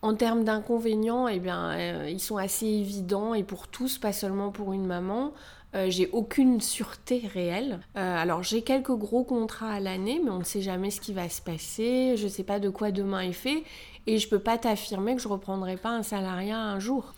En 0.02 0.14
termes 0.14 0.44
d'inconvénients, 0.44 1.28
eh 1.28 1.40
bien, 1.40 1.72
euh, 1.72 2.08
ils 2.08 2.20
sont 2.20 2.36
assez 2.38 2.66
évidents 2.66 3.34
et 3.34 3.42
pour 3.42 3.68
tous, 3.68 3.98
pas 3.98 4.12
seulement 4.12 4.50
pour 4.50 4.72
une 4.72 4.86
maman. 4.86 5.32
Euh, 5.74 5.86
j'ai 5.90 6.08
aucune 6.12 6.60
sûreté 6.60 7.28
réelle. 7.32 7.80
Euh, 7.96 8.16
alors 8.16 8.42
j'ai 8.42 8.62
quelques 8.62 8.92
gros 8.94 9.24
contrats 9.24 9.72
à 9.72 9.80
l'année, 9.80 10.20
mais 10.24 10.30
on 10.30 10.38
ne 10.38 10.44
sait 10.44 10.62
jamais 10.62 10.90
ce 10.90 11.00
qui 11.00 11.12
va 11.12 11.28
se 11.28 11.42
passer. 11.42 12.14
Je 12.16 12.24
ne 12.24 12.28
sais 12.28 12.44
pas 12.44 12.58
de 12.60 12.70
quoi 12.70 12.90
demain 12.92 13.20
est 13.20 13.32
fait, 13.32 13.62
et 14.06 14.18
je 14.18 14.28
peux 14.28 14.38
pas 14.38 14.56
t'affirmer 14.56 15.14
que 15.16 15.22
je 15.22 15.28
reprendrai 15.28 15.76
pas 15.76 15.90
un 15.90 16.02
salariat 16.02 16.58
un 16.58 16.78
jour. 16.80 17.12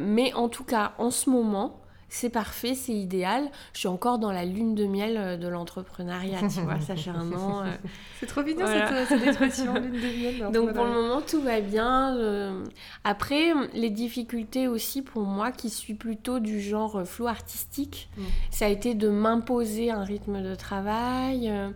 Mais 0.00 0.32
en 0.34 0.48
tout 0.48 0.64
cas, 0.64 0.92
en 0.98 1.10
ce 1.10 1.28
moment, 1.28 1.80
c'est 2.14 2.28
parfait, 2.28 2.74
c'est 2.74 2.92
idéal. 2.92 3.50
Je 3.72 3.78
suis 3.80 3.88
encore 3.88 4.18
dans 4.18 4.32
la 4.32 4.44
lune 4.44 4.74
de 4.74 4.84
miel 4.84 5.16
euh, 5.16 5.36
de 5.38 5.48
l'entrepreneuriat, 5.48 6.40
tu 6.40 6.60
vois. 6.60 6.78
Ça 6.80 6.94
fait 6.94 7.08
un 7.10 7.32
an. 7.32 7.62
euh, 7.64 7.70
C'est 8.20 8.26
trop 8.26 8.42
mignon 8.42 8.66
Voilà. 8.66 9.06
cette, 9.06 9.08
cette 9.18 9.26
expression 9.28 9.72
lune 9.74 9.92
de 9.92 9.98
miel. 10.42 10.52
donc 10.52 10.74
pour 10.74 10.84
le 10.84 10.92
moment 10.92 11.22
tout 11.22 11.40
va 11.40 11.60
bien. 11.62 12.14
euh. 12.16 12.64
Après 13.04 13.52
les 13.74 13.88
difficultés 13.90 14.68
aussi 14.68 15.00
pour 15.02 15.22
moi 15.22 15.52
qui 15.52 15.70
suis 15.70 15.94
plutôt 15.94 16.38
du 16.38 16.60
genre 16.60 16.96
euh, 17.00 17.04
flow 17.04 17.26
artistique, 17.28 18.10
Mm. 18.18 18.22
ça 18.50 18.66
a 18.66 18.68
été 18.68 18.94
de 18.94 19.08
m'imposer 19.08 19.90
un 19.90 20.04
rythme 20.04 20.42
de 20.42 20.54
travail. 20.54 21.48
euh, 21.48 21.68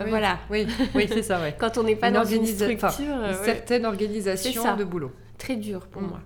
euh, 0.00 0.04
Oui. 0.04 0.10
Voilà. 0.10 0.38
Oui, 0.50 0.66
oui 0.94 1.06
c'est 1.08 1.22
ça, 1.22 1.40
ouais. 1.40 1.56
Quand 1.58 1.78
on 1.78 1.82
n'est 1.82 1.96
pas 1.96 2.08
Une 2.08 2.14
dans 2.14 2.24
une 2.24 2.42
organisa- 2.44 2.74
enfin, 2.74 2.88
structure, 2.90 3.14
Une 3.16 3.22
euh, 3.22 3.44
certaine 3.44 3.86
organisation 3.86 4.76
de 4.76 4.84
boulot. 4.84 5.12
très 5.38 5.56
dur 5.56 5.86
pour 5.86 6.02
Mm. 6.02 6.06
moi. 6.08 6.20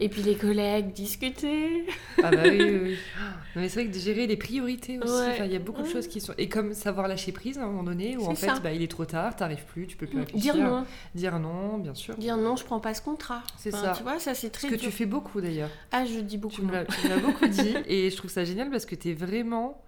Et 0.00 0.08
puis 0.08 0.22
les 0.22 0.34
collègues 0.36 0.92
discuter. 0.92 1.86
Ah 2.22 2.30
bah 2.30 2.42
oui, 2.44 2.58
oui, 2.60 2.80
oui. 2.82 2.96
Non, 3.54 3.60
mais 3.62 3.68
c'est 3.68 3.80
vrai 3.82 3.90
que 3.90 3.94
de 3.94 4.00
gérer 4.00 4.26
les 4.26 4.36
priorités 4.36 4.98
aussi, 4.98 5.12
Ouais. 5.12 5.46
il 5.46 5.52
y 5.52 5.56
a 5.56 5.58
beaucoup 5.58 5.82
de 5.82 5.88
choses 5.88 6.06
qui 6.08 6.20
sont... 6.20 6.32
Et 6.38 6.48
comme 6.48 6.72
savoir 6.74 7.06
lâcher 7.08 7.32
prise 7.32 7.58
à 7.58 7.62
un 7.64 7.66
moment 7.66 7.82
donné, 7.82 8.16
où 8.16 8.24
en 8.26 8.34
fait, 8.34 8.50
bah, 8.62 8.72
il 8.72 8.82
est 8.82 8.90
trop 8.90 9.04
tard, 9.04 9.36
t'arrives 9.36 9.64
plus, 9.66 9.86
tu 9.86 9.96
peux 9.96 10.06
plus 10.06 10.20
réfléchir. 10.20 10.54
Dire 10.54 10.64
non. 10.64 10.86
Dire 11.14 11.38
non, 11.38 11.78
bien 11.78 11.94
sûr. 11.94 12.16
Dire 12.16 12.36
non, 12.36 12.56
je 12.56 12.64
prends 12.64 12.80
pas 12.80 12.94
ce 12.94 13.02
contrat. 13.02 13.42
C'est 13.58 13.74
Enfin, 13.74 13.84
ça. 13.86 13.94
Tu 13.96 14.02
vois, 14.02 14.18
ça 14.18 14.34
c'est 14.34 14.46
Ce 14.48 14.52
très 14.52 14.68
que 14.68 14.74
dur. 14.76 14.84
tu 14.84 14.90
fais 14.90 15.06
beaucoup 15.06 15.40
d'ailleurs. 15.40 15.70
Ah, 15.90 16.04
je 16.06 16.20
dis 16.20 16.38
beaucoup 16.38 16.54
Tu 16.56 16.62
me 16.62 16.72
l'as 16.72 16.84
beaucoup 17.22 17.46
dit 17.46 17.74
et 17.86 18.10
je 18.10 18.16
trouve 18.16 18.30
ça 18.30 18.44
génial 18.44 18.70
parce 18.70 18.86
que 18.86 18.94
tu 18.94 19.10
es 19.10 19.14
vraiment 19.14 19.82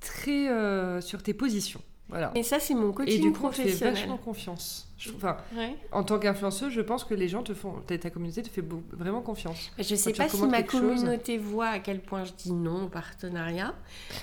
très 0.00 0.48
euh, 0.48 1.00
sur 1.00 1.22
tes 1.22 1.34
positions. 1.34 1.80
Voilà. 2.16 2.30
Et 2.36 2.44
ça 2.44 2.60
c'est 2.60 2.74
mon 2.74 2.92
Et 2.92 2.94
coaching 2.94 3.20
du 3.22 3.32
coup, 3.32 3.48
tu 3.48 3.54
fais 3.56 3.62
professionnel. 3.62 3.94
vachement 3.94 4.16
confiance. 4.18 4.86
Je 4.98 5.10
enfin, 5.12 5.36
Ouais. 5.56 5.74
en 5.90 6.04
tant 6.04 6.20
qu'influenceuse, 6.20 6.72
je 6.72 6.80
pense 6.80 7.02
que 7.02 7.12
les 7.12 7.26
gens 7.28 7.42
te 7.42 7.52
font, 7.54 7.72
ta, 7.86 7.98
ta 7.98 8.08
communauté 8.10 8.40
te 8.42 8.48
fait 8.48 8.62
beau- 8.62 8.84
vraiment 8.92 9.20
confiance. 9.20 9.72
Je 9.78 9.96
sais 9.96 10.12
tu 10.12 10.18
pas 10.18 10.28
si 10.28 10.40
ma 10.46 10.60
chose 10.62 10.70
communauté 10.70 11.38
voit 11.38 11.66
à 11.66 11.78
quel 11.80 12.00
point 12.00 12.24
je 12.24 12.30
dis 12.32 12.52
non 12.52 12.84
au 12.84 12.88
partenariat, 12.88 13.74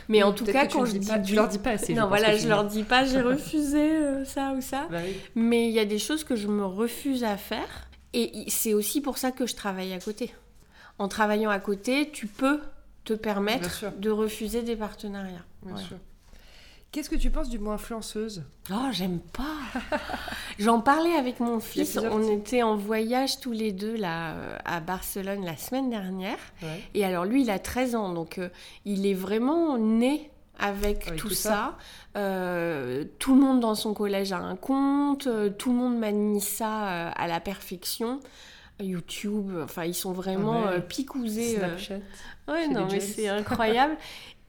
mais 0.07 0.23
en 0.23 0.31
tout 0.31 0.45
cas 0.45 0.65
tu 0.67 0.77
quand 0.77 0.85
je 0.85 0.93
dis 0.97 1.05
pas, 1.05 1.19
tu 1.19 1.31
oui- 1.31 1.35
leur 1.35 1.49
dis 1.49 1.59
pas 1.59 1.71
assez. 1.71 1.93
non 1.93 2.03
pense, 2.03 2.09
voilà, 2.09 2.37
je 2.37 2.47
leur 2.47 2.63
dis 2.63 2.83
pas 2.83 3.03
j'ai 3.03 3.19
refusé 3.33 3.91
euh, 3.97 4.23
ça 4.23 4.53
ou 4.57 4.61
ça, 4.61 4.87
Bah 4.89 4.99
oui. 5.05 5.13
mais 5.35 5.67
il 5.67 5.73
y 5.73 5.79
a 5.79 5.85
des 5.85 5.99
choses 5.99 6.23
que 6.23 6.37
je 6.37 6.47
me 6.47 6.63
refuse 6.65 7.25
à 7.25 7.35
faire 7.35 7.89
et 8.13 8.45
c'est 8.47 8.73
aussi 8.73 9.01
pour 9.01 9.17
ça 9.17 9.31
que 9.31 9.45
je 9.45 9.55
travaille 9.55 9.91
à 9.91 9.99
côté. 9.99 10.33
En 10.97 11.09
travaillant 11.09 11.49
à 11.49 11.59
côté, 11.59 12.09
tu 12.11 12.27
peux 12.27 12.61
te 13.03 13.13
permettre 13.13 13.91
de 13.97 14.09
refuser 14.09 14.61
des 14.63 14.77
partenariats. 14.77 15.43
Bien 15.63 15.73
Voilà. 15.73 15.87
sûr. 15.87 15.97
Qu'est-ce 16.91 17.09
que 17.09 17.15
tu 17.15 17.29
penses 17.29 17.47
du 17.47 17.57
mot 17.57 17.71
influenceuse? 17.71 18.43
Oh, 18.69 18.87
j'aime 18.91 19.19
pas. 19.19 19.97
J'en 20.59 20.81
parlais 20.81 21.13
avec 21.15 21.39
mon 21.39 21.61
fils. 21.61 21.97
On 21.97 22.21
était 22.37 22.63
en 22.63 22.75
voyage 22.75 23.39
tous 23.39 23.53
les 23.53 23.71
deux 23.71 23.95
là 23.95 24.33
euh, 24.33 24.57
à 24.65 24.81
Barcelone 24.81 25.45
la 25.45 25.55
semaine 25.55 25.89
dernière. 25.89 26.37
ouais. 26.61 26.81
Et 26.93 27.05
alors 27.05 27.23
lui, 27.23 27.43
il 27.43 27.49
a 27.49 27.59
13 27.59 27.95
ans, 27.95 28.11
donc 28.11 28.39
euh, 28.39 28.49
il 28.83 29.05
est 29.07 29.13
vraiment 29.13 29.77
né 29.77 30.29
avec, 30.59 31.07
Avec 31.07 31.19
tout, 31.19 31.29
tout 31.29 31.33
ça. 31.33 31.77
Euh, 32.17 33.05
tout 33.19 33.35
le 33.35 33.41
monde 33.41 33.61
dans 33.61 33.73
son 33.75 33.93
collège 33.93 34.33
a 34.33 34.37
un 34.39 34.57
compte, 34.57 35.27
euh, 35.27 35.49
tout 35.49 35.71
le 35.71 35.77
monde 35.77 35.97
manie 35.97 36.41
ça 36.41 37.07
à 37.11 37.27
la 37.27 37.39
perfection. 37.39 38.19
YouTube, 38.81 39.51
enfin 39.63 39.85
ils 39.85 39.93
sont 39.93 40.11
vraiment 40.11 40.63
Ouais. 40.63 40.81
picousés. 40.81 41.55
Snapchat. 41.57 41.99
Ouais, 42.47 42.67
non, 42.67 42.87
mais 42.91 42.99
c'est 42.99 43.27
incroyable. 43.29 43.95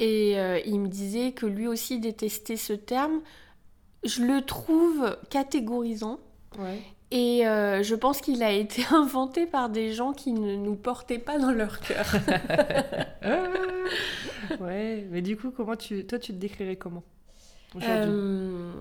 Et 0.03 0.39
euh, 0.39 0.59
il 0.67 0.81
me 0.81 0.89
disait 0.89 1.33
que 1.33 1.47
lui 1.47 1.67
aussi 1.69 1.99
détestait 2.01 2.57
ce 2.57 2.73
terme. 2.73 3.21
Je 4.05 4.23
le 4.23 4.43
trouve 4.43 5.17
catégorisant. 5.31 6.19
Ouais. 6.59 6.81
Et 7.13 7.47
euh, 7.47 7.83
je 7.83 7.95
pense 7.95 8.21
qu'il 8.21 8.43
a 8.43 8.51
été 8.51 8.85
inventé 8.91 9.47
par 9.47 9.69
des 9.69 9.93
gens 9.93 10.13
qui 10.13 10.33
ne 10.33 10.57
nous 10.57 10.75
portaient 10.75 11.19
pas 11.21 11.39
dans 11.39 11.53
leur 11.53 11.79
cœur. 11.81 12.07
Ouais. 14.61 15.07
Mais 15.11 15.23
du 15.23 15.37
coup, 15.37 15.51
comment 15.51 15.77
tu, 15.77 16.05
toi, 16.07 16.19
tu 16.19 16.33
te 16.33 16.39
décrirais 16.39 16.77
comment 16.77 17.03
Euh, 17.83 18.73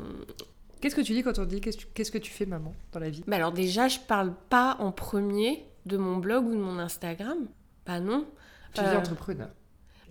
Qu'est-ce 0.82 0.96
que 0.96 1.02
tu 1.02 1.14
dis 1.14 1.22
quand 1.24 1.38
on 1.40 1.46
dit 1.46 1.62
qu'est-ce 1.62 1.78
que 1.78 1.82
tu- 1.84 1.88
qu'est-ce 1.94 2.12
que 2.12 2.18
tu 2.18 2.32
fais, 2.32 2.46
maman, 2.46 2.74
dans 2.92 3.00
la 3.00 3.10
vie? 3.10 3.24
Bah 3.28 3.36
alors 3.38 3.52
déjà, 3.52 3.88
je 3.88 4.00
parle 4.00 4.34
pas 4.50 4.76
en 4.80 4.92
premier 4.92 5.64
de 5.86 5.98
mon 5.98 6.18
blog 6.18 6.48
ou 6.48 6.52
de 6.56 6.60
mon 6.60 6.80
Instagram. 6.80 7.38
Bah 7.86 8.00
non. 8.00 8.26
Tu 8.74 8.82
dis 8.82 8.88
Euh, 8.88 8.98
entrepreneur. 8.98 9.50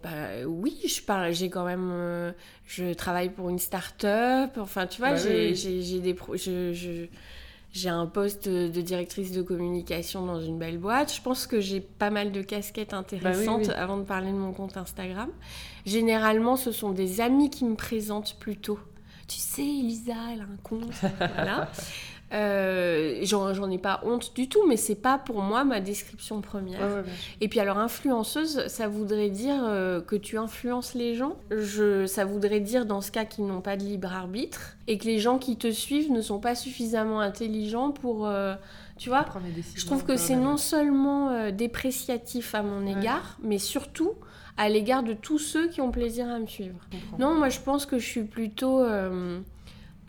Bah 0.02 0.08
oui, 0.46 0.78
je 0.88 1.02
parle. 1.02 1.32
J'ai 1.32 1.50
quand 1.50 1.64
même. 1.64 1.90
euh, 1.92 2.32
je 2.66 2.92
travaille 2.94 3.30
pour 3.30 3.50
une 3.50 3.58
start-up. 3.58 4.52
Enfin, 4.58 4.86
tu 4.86 5.00
vois, 5.00 5.10
Bah 5.10 5.16
j'ai 5.16 5.52
oui. 5.52 6.00
des. 6.00 6.14
pro- 6.14 6.36
je- 6.36 6.72
je- 6.72 7.06
j'ai 7.72 7.88
un 7.88 8.06
poste 8.06 8.48
de 8.48 8.80
directrice 8.80 9.30
de 9.30 9.42
communication 9.42 10.26
dans 10.26 10.40
une 10.40 10.58
belle 10.58 10.78
boîte. 10.78 11.14
Je 11.14 11.20
pense 11.22 11.46
que 11.46 11.60
j'ai 11.60 11.80
pas 11.80 12.10
mal 12.10 12.32
de 12.32 12.42
casquettes 12.42 12.94
intéressantes 12.94 13.66
Bah 13.66 13.72
oui. 13.74 13.80
avant 13.80 13.96
de 13.98 14.02
parler 14.04 14.32
de 14.32 14.36
mon 14.36 14.52
compte 14.52 14.76
Instagram. 14.76 15.28
Généralement, 15.86 16.56
ce 16.56 16.72
sont 16.72 16.90
des 16.90 17.20
amis 17.20 17.48
qui 17.50 17.64
me 17.64 17.76
présentent 17.76 18.36
plutôt. 18.40 18.78
Tu 19.28 19.36
sais, 19.38 19.62
Elisa, 19.62 20.14
elle 20.32 20.40
a 20.40 20.44
un 20.44 20.56
compte. 20.64 20.90
voilà. 21.18 21.70
Euh, 22.32 23.18
j'en 23.22 23.70
ai 23.70 23.78
pas 23.78 24.00
honte 24.04 24.32
du 24.36 24.48
tout, 24.48 24.64
mais 24.68 24.76
c'est 24.76 24.94
pas 24.94 25.18
pour 25.18 25.42
moi 25.42 25.64
ma 25.64 25.80
description 25.80 26.40
première. 26.40 26.78
Ouais, 26.80 26.94
ouais. 27.00 27.04
Et 27.40 27.48
puis 27.48 27.58
alors 27.58 27.78
influenceuse, 27.78 28.66
ça 28.68 28.86
voudrait 28.86 29.30
dire 29.30 29.60
euh, 29.64 30.00
que 30.00 30.14
tu 30.14 30.38
influences 30.38 30.94
les 30.94 31.16
gens? 31.16 31.36
Je, 31.50 32.06
ça 32.06 32.24
voudrait 32.24 32.60
dire 32.60 32.86
dans 32.86 33.00
ce 33.00 33.10
cas 33.10 33.24
qu'ils 33.24 33.46
n'ont 33.46 33.60
pas 33.60 33.76
de 33.76 33.82
libre 33.82 34.12
arbitre 34.12 34.76
et 34.86 34.96
que 34.98 35.06
les 35.06 35.18
gens 35.18 35.38
qui 35.38 35.56
te 35.56 35.70
suivent 35.72 36.12
ne 36.12 36.22
sont 36.22 36.38
pas 36.38 36.54
suffisamment 36.54 37.20
intelligents 37.20 37.90
pour, 37.90 38.28
euh, 38.28 38.54
tu 38.96 39.08
vois? 39.08 39.26
Je 39.74 39.84
trouve 39.84 40.04
que 40.04 40.16
c'est 40.16 40.36
non 40.36 40.56
seulement 40.56 41.50
dépréciatif 41.50 42.54
à 42.54 42.62
mon 42.62 42.84
Ouais. 42.86 42.92
égard, 42.92 43.38
mais 43.42 43.58
surtout 43.58 44.12
à 44.56 44.68
l'égard 44.68 45.02
de 45.02 45.14
tous 45.14 45.38
ceux 45.38 45.68
qui 45.68 45.80
ont 45.80 45.90
plaisir 45.90 46.28
à 46.28 46.38
me 46.38 46.46
suivre. 46.46 46.78
Non, 47.18 47.34
moi 47.34 47.48
je 47.48 47.58
pense 47.60 47.86
que 47.86 47.98
je 47.98 48.06
suis 48.06 48.24
plutôt 48.24 48.84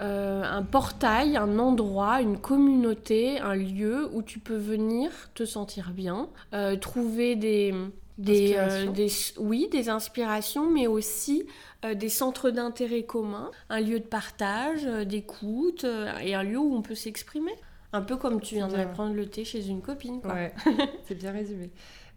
euh, 0.02 0.44
un 0.44 0.64
portail, 0.64 1.38
un 1.38 1.60
endroit, 1.60 2.22
une 2.22 2.38
communauté, 2.40 3.40
un 3.40 3.56
lieu 3.56 4.10
où 4.14 4.24
tu 4.24 4.40
peux 4.40 4.58
venir 4.58 5.12
te 5.36 5.46
sentir 5.46 5.92
bien, 5.92 6.30
euh, 6.54 6.76
trouver 6.76 7.36
des, 7.36 7.74
des, 8.18 8.54
euh, 8.58 8.88
des- 8.88 9.12
oui, 9.38 9.68
des 9.72 9.90
inspirations, 9.90 10.70
mais 10.70 10.88
aussi 10.88 11.46
euh, 11.86 11.94
des 11.94 12.10
centres 12.10 12.50
d'intérêt 12.50 13.04
communs, 13.04 13.52
un 13.70 13.80
lieu 13.80 14.00
de 14.00 14.06
partage, 14.06 14.86
euh, 14.86 15.06
d'écoute 15.06 15.86
et 16.22 16.34
un 16.36 16.44
lieu 16.44 16.58
où 16.58 16.76
on 16.76 16.82
peut 16.82 16.96
s'exprimer. 16.96 17.54
Un 17.94 18.02
peu 18.02 18.16
comme 18.18 18.40
tu 18.42 18.56
viendrais 18.56 18.86
bien. 18.86 18.94
prendre 18.94 19.14
le 19.16 19.26
thé 19.26 19.44
chez 19.44 19.68
une 19.68 19.82
copine. 19.82 20.22
Quoi. 20.22 20.34
Ouais, 20.34 20.54
c'est 21.06 21.16
bien 21.16 21.32
résumé. 21.32 21.70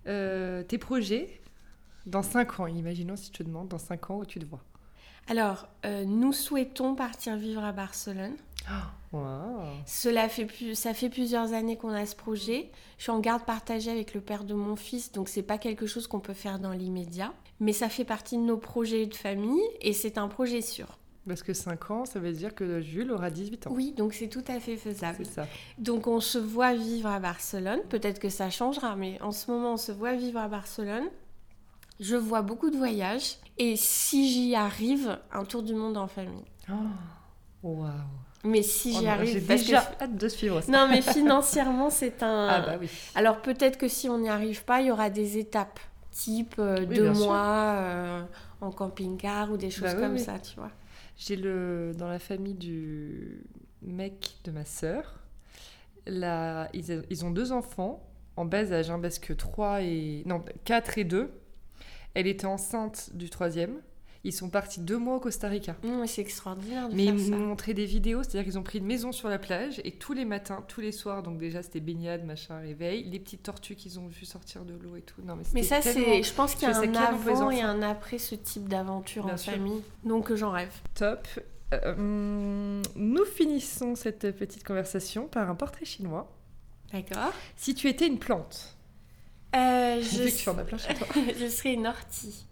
Tes 0.05 0.79
projets 0.79 1.40
dans 2.07 2.23
5 2.23 2.61
ans, 2.61 2.66
imaginons 2.66 3.16
si 3.16 3.29
je 3.33 3.38
te 3.38 3.42
demande 3.42 3.68
dans 3.68 3.79
5 3.79 4.11
ans 4.11 4.18
où 4.18 4.25
tu 4.27 4.38
te 4.38 4.44
vois? 4.44 4.61
Alors, 5.28 5.68
euh, 5.84 6.04
nous 6.04 6.32
souhaitons 6.32 6.94
partir 6.94 7.37
vivre 7.37 7.64
à 7.64 7.72
Barcelone. 7.72 8.34
Waouh. 9.12 9.60
Cela 9.87 10.28
fait 10.28 10.46
plus, 10.46 10.74
ça 10.74 10.94
fait 10.94 11.08
plusieurs 11.08 11.52
années 11.52 11.76
qu'on 11.76 11.90
a 11.90 12.04
ce 12.06 12.16
projet. 12.16 12.70
Je 12.98 13.04
suis 13.04 13.12
en 13.12 13.20
garde 13.20 13.44
partagée 13.44 13.90
avec 13.90 14.14
le 14.14 14.20
père 14.20 14.44
de 14.44 14.54
mon 14.54 14.76
fils, 14.76 15.12
donc 15.12 15.28
c'est 15.28 15.42
pas 15.42 15.58
quelque 15.58 15.87
chose 15.87 16.06
qu'on 16.06 16.20
peut 16.20 16.34
faire 16.34 16.58
dans 16.58 16.72
l'immédiat. 16.72 17.32
Mais 17.60 17.72
ça 17.72 17.88
fait 17.88 18.04
partie 18.04 18.37
de 18.37 18.42
nos 18.42 18.56
projets 18.56 19.06
de 19.06 19.14
famille 19.14 19.62
et 19.80 19.92
c'est 19.92 20.18
un 20.18 20.28
projet 20.28 20.60
sûr. 20.60 20.98
Parce 21.26 21.42
que 21.42 21.54
5 21.54 21.90
ans, 21.90 22.04
ça 22.04 22.18
veut 22.18 22.32
dire 22.32 22.54
que 22.54 22.80
Jules 22.80 23.10
aura 23.10 23.30
18 23.30 23.68
ans. 23.68 23.70
Oui, 23.72 23.92
donc 23.96 24.12
c'est 24.12 24.28
tout 24.28 24.44
à 24.46 24.60
fait 24.60 24.76
faisable. 24.76 25.24
C'est 25.24 25.32
ça. 25.32 25.46
Donc 25.78 26.06
on 26.06 26.20
se 26.20 26.38
voit 26.38 26.74
vivre 26.74 27.08
à 27.08 27.18
Barcelone. 27.18 27.80
Peut-être 27.88 28.18
que 28.18 28.28
ça 28.28 28.50
changera, 28.50 28.94
mais 28.96 29.18
en 29.22 29.30
ce 29.30 29.50
moment 29.50 29.74
on 29.74 29.78
se 29.78 29.92
voit 29.92 30.14
vivre 30.14 30.38
à 30.38 30.48
Barcelone. 30.48 31.04
Je 32.00 32.16
vois 32.16 32.42
beaucoup 32.42 32.70
de 32.70 32.76
voyages 32.76 33.37
et 33.59 33.76
si 33.76 34.28
j'y 34.33 34.54
arrive, 34.54 35.18
un 35.33 35.44
tour 35.44 35.62
du 35.62 35.74
monde 35.74 35.96
en 35.96 36.07
famille. 36.09 36.44
Oh. 36.70 36.72
Waouh. 37.62 37.90
Mais 38.44 38.62
si 38.62 38.92
Oh 38.94 39.00
j'y 39.00 39.07
arrive, 39.07 39.33
J'ai 39.33 39.40
déjà 39.40 39.80
que 39.80 40.04
hâte 40.04 40.16
de 40.16 40.28
suivre 40.28 40.61
ça. 40.61 40.70
non 40.70 40.87
mais 40.90 41.00
financièrement 41.14 41.88
c'est 41.88 42.22
un. 42.22 42.48
Ah 42.48 42.61
bah 42.61 42.76
oui. 42.80 42.90
Alors 43.14 43.40
peut-être 43.40 43.78
que 43.78 43.88
si 43.88 44.09
on 44.11 44.18
n'y 44.18 44.28
arrive 44.28 44.64
pas, 44.64 44.80
il 44.83 44.88
y 44.88 44.90
aura 44.90 45.09
des 45.09 45.38
étapes, 45.38 45.80
type 46.11 46.57
euh, 46.59 46.76
Oui, 46.80 46.94
deux 46.96 47.12
mois 47.12 47.76
euh, 47.78 48.22
en 48.61 48.70
camping-car 48.70 49.50
ou 49.50 49.57
des 49.57 49.70
choses 49.70 49.85
Bah 49.85 49.94
oui, 49.94 50.00
comme 50.02 50.18
ça, 50.18 50.38
tu 50.40 50.57
vois. 50.57 50.70
J'ai 51.16 51.37
le 51.37 51.92
dans 51.96 52.09
la 52.09 52.18
famille 52.18 52.54
du 52.54 53.46
mec 53.80 54.37
de 54.44 54.50
ma 54.50 54.64
sœur. 54.66 55.20
Là, 56.07 56.68
ils, 56.74 57.02
ils 57.09 57.24
ont 57.24 57.30
deux 57.30 57.50
enfants 57.52 58.02
en 58.37 58.44
bas 58.44 58.72
âge, 58.72 58.90
hein, 58.90 58.98
parce 59.00 59.18
que 59.18 59.33
3 59.33 59.83
et 59.83 60.22
non 60.26 60.44
4 60.64 60.98
et 60.98 61.04
2. 61.04 61.30
Elle 62.14 62.27
était 62.27 62.46
enceinte 62.46 63.11
du 63.14 63.29
troisième. 63.31 63.81
Ils 64.27 64.33
sont 64.33 64.48
partis 64.48 64.81
deux 64.81 64.96
mois 64.96 65.16
au 65.16 65.20
Costa 65.20 65.48
Rica. 65.48 65.77
Mais 65.83 66.07
c'est 66.07 66.22
extraordinaire 66.22 66.88
de 66.88 66.94
Mais 66.94 67.05
faire 67.05 67.14
ils 67.14 67.31
m'ont 67.31 67.46
montré 67.48 67.74
des 67.74 67.85
vidéos, 67.85 68.22
c'est-à-dire 68.22 68.44
qu'ils 68.44 68.59
ont 68.59 68.62
pris 68.62 68.79
une 68.79 68.87
maison 68.87 69.12
sur 69.12 69.29
la 69.29 69.38
plage 69.38 69.83
et 69.85 69.92
tous 69.92 70.14
les 70.14 70.24
matins, 70.24 70.64
tous 70.66 70.81
les 70.81 70.92
soirs, 70.92 71.22
donc 71.22 71.37
déjà 71.37 71.62
c'était 71.62 71.81
baignade, 71.81 72.24
machin, 72.24 72.59
réveil, 72.59 73.05
les 73.05 73.18
petites 73.18 73.42
tortues 73.42 73.74
qu'ils 73.74 73.98
ont 74.00 74.07
vu 74.07 74.24
sortir 74.24 74.64
de 74.64 74.72
l'eau 74.72 74.96
et 74.96 75.03
tout. 75.03 75.20
Non, 75.22 75.37
mais, 75.37 75.42
Mais 75.53 75.62
ça, 75.62 75.83
c'est, 75.83 76.22
je 76.22 76.33
pense 76.33 76.55
qu'il 76.55 76.66
y 76.66 76.72
a 76.72 76.79
un 76.79 76.94
avant 76.94 77.50
et 77.50 77.61
un 77.61 77.83
après 77.83 78.16
ce 78.16 78.35
type 78.35 78.66
d'aventure 78.66 79.27
en 79.27 79.37
sûr. 79.37 79.53
famille. 79.53 79.83
Donc 80.05 80.31
euh, 80.31 80.37
j'en 80.37 80.53
rêve. 80.53 80.72
top. 80.94 81.29
Euh, 81.74 82.81
nous 82.96 83.24
finissons 83.27 83.94
cette 83.94 84.31
petite 84.37 84.64
conversation 84.64 85.27
par 85.29 85.50
un 85.50 85.55
portrait 85.55 85.85
chinois. 85.85 86.33
D'accord. 86.92 87.33
Si 87.57 87.74
tu 87.74 87.88
étais 87.88 88.07
une 88.07 88.18
plante, 88.18 88.73
Euh, 89.54 90.00
je 90.00 90.04
je, 90.04 90.28
sais 90.28 90.30
que 90.32 90.42
tu 90.42 90.48
en 90.48 90.58
as 90.58 90.64
plein 90.64 90.78
chez 90.78 90.94
toi. 90.94 91.06
je 91.38 91.46
serais 91.46 91.74
une 91.74 91.86
ortie. 91.86 92.46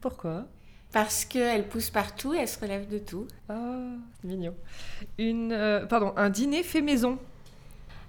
Pourquoi? 0.00 0.46
Parce 0.92 1.24
qu'elle 1.24 1.68
pousse 1.68 1.90
partout 1.90 2.32
et 2.34 2.38
elle 2.38 2.48
se 2.48 2.58
relève 2.58 2.88
de 2.88 2.98
tout. 2.98 3.26
C'est 3.48 3.54
mignon. 4.24 4.54
Une, 5.18 5.52
euh, 5.52 5.84
pardon, 5.84 6.14
un 6.16 6.30
dîner 6.30 6.62
fait 6.62 6.80
maison. 6.80 7.18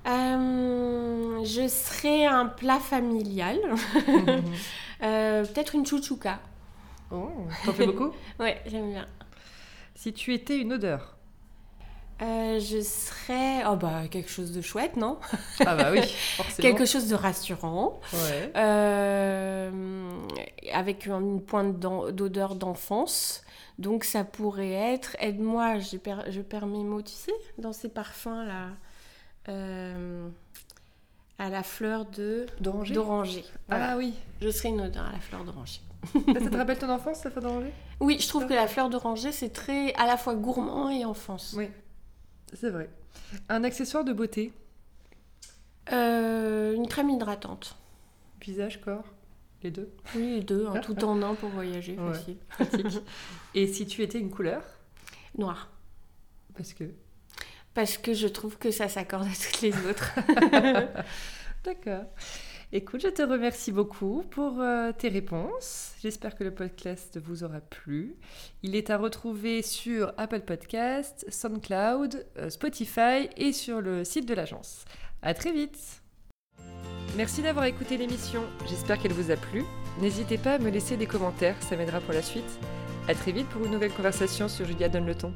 Euh, 0.08 1.44
je 1.44 1.68
serais 1.68 2.26
un 2.26 2.46
plat 2.46 2.80
familial. 2.80 3.60
Euh, 5.02 5.46
peut-être 5.46 5.76
une 5.76 5.86
chouchouka. 5.86 6.42
oh, 7.10 7.32
t'en 7.64 7.72
fais 7.72 7.86
beaucoup? 7.86 8.12
Ouais, 8.40 8.62
j'aime 8.66 8.92
bien. 8.92 9.06
Si 9.96 10.12
tu 10.12 10.34
étais 10.34 10.58
une 10.58 10.74
odeur. 10.74 11.16
Euh, 12.22 12.60
je 12.60 12.82
serais. 12.82 13.64
Oh 13.70 13.76
bah, 13.76 14.08
quelque 14.12 14.30
chose 14.30 14.52
de 14.52 14.62
chouette, 14.62 14.98
non? 14.98 15.18
Ah 15.66 15.76
bah 15.76 15.90
oui, 15.92 16.02
forcément. 16.36 16.58
Quelque 16.70 16.86
chose 16.86 17.08
de 17.08 17.16
rassurant. 17.16 18.00
Ouais. 18.14 18.52
Euh, 18.58 20.10
avec 20.74 21.06
une 21.06 21.42
pointe 21.42 21.80
d'odeur 21.80 22.56
d'enfance. 22.56 23.42
Donc 23.78 24.04
ça 24.04 24.24
pourrait 24.26 24.72
être. 24.74 25.16
Aide-moi, 25.20 25.80
j'ai 25.80 25.98
per- 25.98 26.30
je 26.30 26.42
perds 26.42 26.68
mes 26.68 26.84
mots, 26.84 27.02
tu 27.02 27.14
sais, 27.14 27.32
dans 27.58 27.72
ces 27.74 27.88
parfums 27.90 28.46
là. 28.46 28.68
Euh, 29.48 30.28
à 31.38 31.50
la 31.50 31.64
fleur 31.64 32.06
de. 32.06 32.46
D'oranger 32.60 32.94
D'oranger. 32.94 33.46
Voilà. 33.70 33.92
Ah 33.92 33.98
oui. 33.98 34.14
Je 34.42 34.50
serais 34.50 34.70
une 34.70 34.82
odeur 34.82 35.06
à 35.06 35.14
la 35.14 35.20
fleur 35.20 35.46
d'oranger. 35.46 35.80
ça 36.14 36.50
te 36.50 36.56
rappelle 36.58 36.78
ton 36.78 36.90
enfance, 36.90 37.20
ça 37.20 37.32
fait 37.32 37.40
d'oranger? 37.40 37.72
Oui, 38.02 38.18
je 38.20 38.28
trouve 38.28 38.46
que 38.48 38.54
la 38.54 38.68
fleur 38.68 38.90
d'oranger, 38.90 39.32
c'est 39.32 39.50
très 39.54 39.94
à 39.96 40.06
la 40.06 40.18
fois 40.18 40.36
gourmand 40.36 40.90
et 40.90 41.06
enfance. 41.06 41.54
Oui, 41.58 41.70
c'est 42.54 42.70
vrai. 42.70 42.90
Un 43.50 43.64
accessoire 43.64 44.04
de 44.04 44.14
beauté. 44.14 44.54
Euh, 45.92 46.74
une 46.74 46.88
crème 46.88 47.10
hydratante. 47.10 47.76
Visage, 48.42 48.80
corps, 48.82 49.06
les 49.64 49.72
deux. 49.72 49.90
Oui, 50.16 50.36
les 50.36 50.42
deux, 50.42 50.68
hein, 50.68 50.80
tout 50.82 51.04
en 51.04 51.22
un 51.22 51.36
pour 51.36 51.50
voyager, 51.50 51.98
Ouais. 51.98 52.14
facile. 52.14 52.38
Pratique. 52.50 53.00
Et 53.56 53.68
si 53.68 53.86
tu 53.88 54.02
étais 54.02 54.20
une 54.20 54.30
couleur 54.30 54.64
Noir. 55.38 55.70
Parce 56.56 56.74
que. 56.74 56.86
Parce 57.74 57.98
que 57.98 58.14
je 58.14 58.28
trouve 58.28 58.58
que 58.58 58.72
ça 58.72 58.88
s'accorde 58.88 59.28
à 59.28 59.32
toutes 59.32 59.62
les 59.62 59.74
autres. 59.88 60.12
D'accord. 61.64 62.06
Écoute, 62.72 63.02
je 63.02 63.08
te 63.08 63.24
remercie 63.24 63.72
beaucoup 63.72 64.24
pour 64.30 64.62
euh, 64.62 64.92
tes 64.92 65.10
réponses. 65.10 65.94
J'espère 66.04 66.36
que 66.36 66.44
le 66.44 66.54
podcast 66.54 67.20
vous 67.20 67.44
aura 67.44 67.62
plu. 67.62 68.16
Il 68.62 68.76
est 68.76 68.92
à 68.92 68.98
retrouver 68.98 69.64
sur 69.64 70.14
Apple 70.18 70.42
Podcast, 70.42 71.26
SoundCloud, 71.30 72.28
euh, 72.38 72.52
Spotify 72.52 73.28
et 73.38 73.54
sur 73.54 73.82
le 73.82 74.04
site 74.04 74.28
de 74.28 74.36
l'agence. 74.36 74.86
À 75.24 75.34
très 75.34 75.52
vite. 75.52 76.04
Merci 77.18 77.42
d'avoir 77.42 77.66
écouté 77.66 77.98
l'émission. 77.98 78.44
J'espère 78.68 79.00
qu'elle 79.00 79.14
vous 79.14 79.32
a 79.32 79.36
plu. 79.36 79.64
N'hésitez 80.00 80.38
pas 80.38 80.54
à 80.54 80.60
me 80.60 80.70
laisser 80.70 80.96
des 80.96 81.08
commentaires, 81.08 81.60
ça 81.64 81.76
m'aidera 81.76 82.00
pour 82.02 82.14
la 82.14 82.22
suite. 82.22 82.60
À 83.08 83.16
très 83.16 83.32
vite 83.32 83.50
pour 83.50 83.66
une 83.66 83.72
nouvelle 83.72 83.94
conversation 83.94 84.48
sur 84.48 84.68
Julia 84.68 84.90
donne 84.90 85.08
le 85.08 85.16
ton. 85.16 85.34